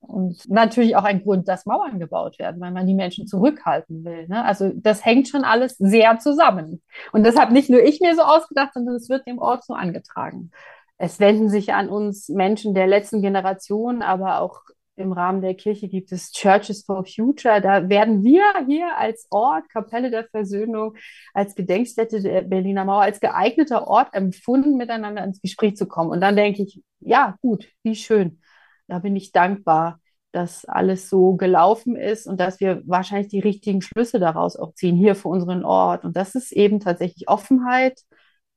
Und 0.01 0.49
natürlich 0.49 0.97
auch 0.97 1.05
ein 1.05 1.23
Grund, 1.23 1.49
dass 1.49 1.67
Mauern 1.67 1.99
gebaut 1.99 2.39
werden, 2.39 2.61
weil 2.61 2.71
man 2.71 2.87
die 2.87 2.95
Menschen 2.95 3.27
zurückhalten 3.27 4.05
will. 4.05 4.29
Ne? 4.29 4.45
Also 4.45 4.71
das 4.75 5.05
hängt 5.05 5.29
schon 5.29 5.45
alles 5.45 5.77
sehr 5.77 6.19
zusammen. 6.19 6.83
Und 7.13 7.25
das 7.25 7.37
habe 7.37 7.53
nicht 7.53 7.69
nur 7.69 7.83
ich 7.83 8.01
mir 8.01 8.15
so 8.15 8.23
ausgedacht, 8.23 8.75
sondern 8.75 8.95
es 8.95 9.09
wird 9.09 9.27
dem 9.27 9.39
Ort 9.39 9.65
so 9.65 9.75
angetragen. 9.75 10.51
Es 10.99 11.21
wenden 11.21 11.49
sich 11.49 11.75
an 11.75 11.89
uns 11.89 12.29
Menschen 12.29 12.75
der 12.75 12.87
letzten 12.87 13.23
Generation, 13.23 14.03
aber 14.03 14.41
auch 14.41 14.63
im 14.97 15.13
Rahmen 15.13 15.43
der 15.43 15.55
Kirche 15.55 15.89
gibt 15.89 16.11
es 16.11 16.33
Churches 16.33 16.85
for 16.85 17.05
Future. 17.05 17.61
Da 17.61 17.89
werden 17.89 18.25
wir 18.25 18.43
hier 18.67 18.97
als 18.97 19.27
Ort, 19.31 19.69
Kapelle 19.69 20.11
der 20.11 20.25
Versöhnung, 20.25 20.97
als 21.35 21.55
Gedenkstätte 21.55 22.21
der 22.21 22.43
Berliner 22.43 22.85
Mauer, 22.85 23.03
als 23.03 23.21
geeigneter 23.21 23.87
Ort 23.87 24.09
empfunden, 24.13 24.77
miteinander 24.77 25.23
ins 25.23 25.41
Gespräch 25.41 25.77
zu 25.77 25.87
kommen. 25.87 26.11
Und 26.11 26.21
dann 26.21 26.35
denke 26.35 26.63
ich, 26.63 26.83
ja, 27.01 27.37
gut, 27.41 27.69
wie 27.83 27.95
schön 27.95 28.41
da 28.89 28.99
bin 28.99 29.17
ich 29.17 29.33
dankbar, 29.33 30.01
dass 30.33 30.65
alles 30.65 31.09
so 31.09 31.35
gelaufen 31.37 31.97
ist 31.97 32.27
und 32.27 32.39
dass 32.41 32.61
wir 32.61 32.83
wahrscheinlich 32.87 33.29
die 33.29 33.41
richtigen 33.41 33.81
Schlüsse 33.81 34.19
daraus 34.19 34.57
auch 34.57 34.75
ziehen, 34.75 34.97
hier 34.97 35.15
für 35.15 35.29
unseren 35.29 35.65
Ort. 35.65 36.05
Und 36.05 36.17
das 36.17 36.35
ist 36.35 36.53
eben 36.53 36.81
tatsächlich 36.81 37.29
Offenheit, 37.29 38.01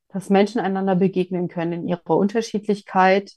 dass 0.10 0.30
Menschen 0.30 0.60
einander 0.60 0.96
begegnen 0.96 1.48
können 1.48 1.74
in 1.74 1.88
ihrer 1.88 2.17
Unterschiedlichkeit, 2.17 3.32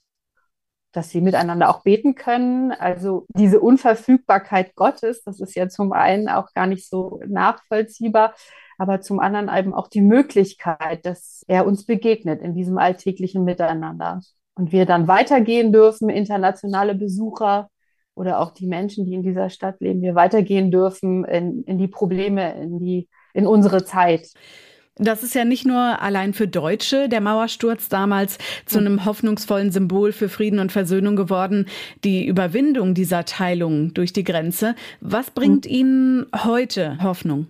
dass 0.92 1.10
sie 1.10 1.20
miteinander 1.20 1.70
auch 1.70 1.82
beten 1.82 2.14
können. 2.14 2.72
Also 2.72 3.26
diese 3.36 3.60
Unverfügbarkeit 3.60 4.74
Gottes, 4.74 5.22
das 5.24 5.40
ist 5.40 5.54
ja 5.54 5.68
zum 5.68 5.92
einen 5.92 6.28
auch 6.28 6.52
gar 6.54 6.66
nicht 6.66 6.88
so 6.88 7.20
nachvollziehbar, 7.26 8.34
aber 8.78 9.00
zum 9.00 9.20
anderen 9.20 9.48
eben 9.56 9.74
auch 9.74 9.88
die 9.88 10.00
Möglichkeit, 10.00 11.06
dass 11.06 11.44
er 11.46 11.66
uns 11.66 11.86
begegnet 11.86 12.42
in 12.42 12.54
diesem 12.54 12.78
alltäglichen 12.78 13.44
Miteinander 13.44 14.20
und 14.54 14.72
wir 14.72 14.86
dann 14.86 15.08
weitergehen 15.08 15.72
dürfen, 15.72 16.08
internationale 16.08 16.94
Besucher 16.94 17.68
oder 18.14 18.40
auch 18.40 18.52
die 18.52 18.66
Menschen, 18.66 19.04
die 19.04 19.14
in 19.14 19.22
dieser 19.22 19.50
Stadt 19.50 19.80
leben, 19.80 20.02
wir 20.02 20.14
weitergehen 20.14 20.70
dürfen 20.70 21.24
in, 21.24 21.64
in 21.64 21.78
die 21.78 21.88
Probleme, 21.88 22.54
in 22.54 22.78
die, 22.78 23.08
in 23.32 23.46
unsere 23.46 23.84
Zeit. 23.84 24.32
Das 24.96 25.24
ist 25.24 25.34
ja 25.34 25.44
nicht 25.44 25.66
nur 25.66 26.00
allein 26.00 26.34
für 26.34 26.46
Deutsche 26.46 27.08
der 27.08 27.20
Mauersturz 27.20 27.88
damals 27.88 28.38
zu 28.64 28.78
einem 28.78 29.04
hoffnungsvollen 29.04 29.72
Symbol 29.72 30.12
für 30.12 30.28
Frieden 30.28 30.60
und 30.60 30.70
Versöhnung 30.70 31.16
geworden, 31.16 31.66
die 32.04 32.24
Überwindung 32.24 32.94
dieser 32.94 33.24
Teilung 33.24 33.92
durch 33.92 34.12
die 34.12 34.22
Grenze. 34.22 34.76
Was 35.00 35.32
bringt 35.32 35.66
Ihnen 35.66 36.26
heute 36.44 37.02
Hoffnung? 37.02 37.48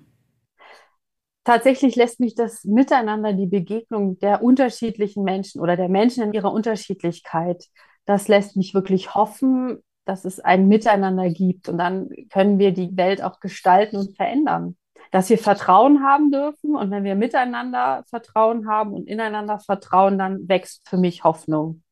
Tatsächlich 1.44 1.96
lässt 1.96 2.20
mich 2.20 2.34
das 2.34 2.64
Miteinander, 2.64 3.32
die 3.32 3.46
Begegnung 3.46 4.18
der 4.18 4.42
unterschiedlichen 4.42 5.24
Menschen 5.24 5.60
oder 5.60 5.76
der 5.76 5.88
Menschen 5.88 6.24
in 6.24 6.32
ihrer 6.32 6.52
Unterschiedlichkeit, 6.52 7.64
das 8.06 8.28
lässt 8.28 8.56
mich 8.56 8.74
wirklich 8.74 9.14
hoffen, 9.14 9.82
dass 10.04 10.24
es 10.24 10.40
ein 10.40 10.68
Miteinander 10.68 11.30
gibt. 11.30 11.68
Und 11.68 11.78
dann 11.78 12.10
können 12.30 12.58
wir 12.58 12.72
die 12.72 12.96
Welt 12.96 13.22
auch 13.22 13.40
gestalten 13.40 13.96
und 13.96 14.16
verändern. 14.16 14.76
Dass 15.10 15.30
wir 15.30 15.38
Vertrauen 15.38 16.02
haben 16.02 16.30
dürfen. 16.30 16.76
Und 16.76 16.90
wenn 16.90 17.04
wir 17.04 17.14
miteinander 17.14 18.04
Vertrauen 18.08 18.68
haben 18.68 18.92
und 18.92 19.06
ineinander 19.06 19.58
Vertrauen, 19.58 20.18
dann 20.18 20.48
wächst 20.48 20.86
für 20.88 20.96
mich 20.96 21.24
Hoffnung. 21.24 21.82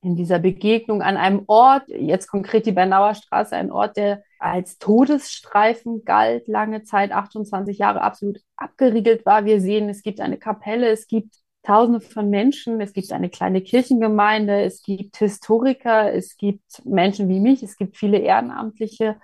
In 0.00 0.16
dieser 0.16 0.38
Begegnung 0.38 1.02
an 1.02 1.16
einem 1.16 1.44
Ort, 1.46 1.84
jetzt 1.88 2.28
konkret 2.28 2.66
die 2.66 2.72
Bernauer 2.72 3.14
Straße, 3.14 3.54
ein 3.56 3.72
Ort, 3.72 3.96
der 3.96 4.22
als 4.38 4.78
Todesstreifen 4.78 6.04
galt, 6.04 6.48
lange 6.48 6.82
Zeit, 6.84 7.12
28 7.12 7.78
Jahre 7.78 8.02
absolut 8.02 8.40
abgeriegelt 8.56 9.26
war. 9.26 9.44
Wir 9.44 9.60
sehen, 9.60 9.88
es 9.88 10.02
gibt 10.02 10.20
eine 10.20 10.38
Kapelle, 10.38 10.88
es 10.88 11.06
gibt 11.06 11.34
Tausende 11.62 12.00
von 12.00 12.30
Menschen, 12.30 12.80
es 12.80 12.92
gibt 12.92 13.10
eine 13.10 13.28
kleine 13.28 13.60
Kirchengemeinde, 13.60 14.62
es 14.62 14.82
gibt 14.82 15.16
Historiker, 15.16 16.14
es 16.14 16.36
gibt 16.36 16.62
Menschen 16.84 17.28
wie 17.28 17.40
mich, 17.40 17.64
es 17.64 17.76
gibt 17.76 17.96
viele 17.96 18.18
Ehrenamtliche. 18.18 19.16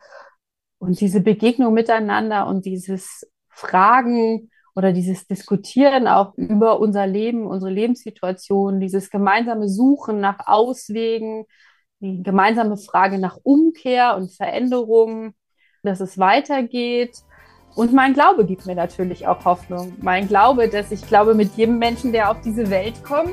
Und 0.79 1.01
diese 1.01 1.21
Begegnung 1.21 1.73
miteinander 1.73 2.49
und 2.49 2.67
dieses 2.67 3.31
Fragen 3.49 4.51
oder 4.75 4.93
dieses 4.93 5.29
Diskutieren 5.29 6.09
auch 6.09 6.35
über 6.37 6.81
unser 6.81 7.07
Leben, 7.07 7.47
unsere 7.47 7.71
Lebenssituation, 7.71 8.81
dieses 8.81 9.09
gemeinsame 9.09 9.69
Suchen 9.69 10.19
nach 10.19 10.47
Auswegen, 10.47 11.45
gemeinsame 12.03 12.77
Frage 12.77 13.19
nach 13.19 13.39
Umkehr 13.43 14.17
und 14.17 14.33
Veränderung, 14.33 15.35
dass 15.83 16.01
es 16.01 16.19
weitergeht. 16.19 17.17
Und 17.75 17.93
mein 17.93 18.13
Glaube 18.13 18.45
gibt 18.45 18.67
mir 18.67 18.75
natürlich 18.75 19.27
auch 19.27 19.45
Hoffnung. 19.45 19.95
Mein 20.01 20.29
Glaube, 20.29 20.69
dass 20.69 20.93
ich 20.93 21.07
glaube, 21.07 21.35
mit 21.35 21.57
jedem 21.57 21.79
Menschen, 21.79 22.13
der 22.13 22.31
auf 22.31 22.41
diese 22.43 22.69
Welt 22.71 23.03
kommt, 23.03 23.33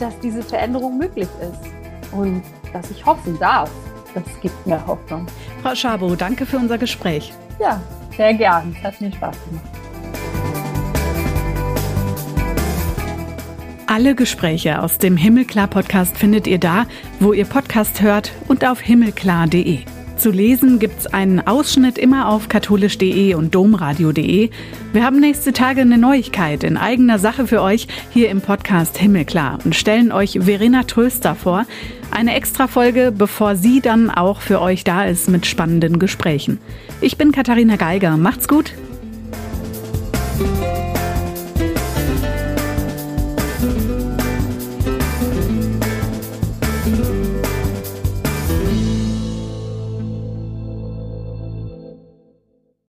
dass 0.00 0.18
diese 0.20 0.42
Veränderung 0.42 0.98
möglich 0.98 1.28
ist. 1.40 2.12
Und 2.12 2.42
dass 2.72 2.90
ich 2.90 3.04
hoffen 3.04 3.38
darf. 3.38 3.70
Das 4.14 4.24
gibt 4.40 4.66
mir 4.66 4.84
Hoffnung. 4.86 5.26
Frau 5.62 5.74
Schabo, 5.74 6.14
danke 6.16 6.46
für 6.46 6.56
unser 6.56 6.78
Gespräch. 6.78 7.32
Ja, 7.60 7.80
sehr 8.16 8.34
gern. 8.34 8.74
Hat 8.82 9.00
mir 9.00 9.12
Spaß 9.12 9.36
gemacht. 9.44 9.85
Alle 13.96 14.14
Gespräche 14.14 14.82
aus 14.82 14.98
dem 14.98 15.16
Himmelklar 15.16 15.68
Podcast 15.68 16.18
findet 16.18 16.46
ihr 16.46 16.58
da, 16.58 16.84
wo 17.18 17.32
ihr 17.32 17.46
Podcast 17.46 18.02
hört 18.02 18.30
und 18.46 18.62
auf 18.62 18.78
himmelklar.de. 18.78 19.78
Zu 20.18 20.30
lesen 20.30 20.78
gibt's 20.78 21.06
einen 21.06 21.40
Ausschnitt 21.46 21.96
immer 21.96 22.28
auf 22.28 22.50
katholisch.de 22.50 23.32
und 23.32 23.54
domradio.de. 23.54 24.50
Wir 24.92 25.02
haben 25.02 25.18
nächste 25.18 25.54
Tage 25.54 25.80
eine 25.80 25.96
Neuigkeit 25.96 26.62
in 26.62 26.76
eigener 26.76 27.18
Sache 27.18 27.46
für 27.46 27.62
euch 27.62 27.88
hier 28.10 28.28
im 28.28 28.42
Podcast 28.42 28.98
Himmelklar 28.98 29.60
und 29.64 29.74
stellen 29.74 30.12
euch 30.12 30.40
Verena 30.42 30.82
Tröster 30.82 31.34
vor. 31.34 31.64
Eine 32.10 32.34
Extra-Folge, 32.34 33.14
bevor 33.16 33.56
sie 33.56 33.80
dann 33.80 34.10
auch 34.10 34.42
für 34.42 34.60
euch 34.60 34.84
da 34.84 35.06
ist 35.06 35.30
mit 35.30 35.46
spannenden 35.46 35.98
Gesprächen. 35.98 36.60
Ich 37.00 37.16
bin 37.16 37.32
Katharina 37.32 37.76
Geiger. 37.76 38.18
Macht's 38.18 38.46
gut. 38.46 38.74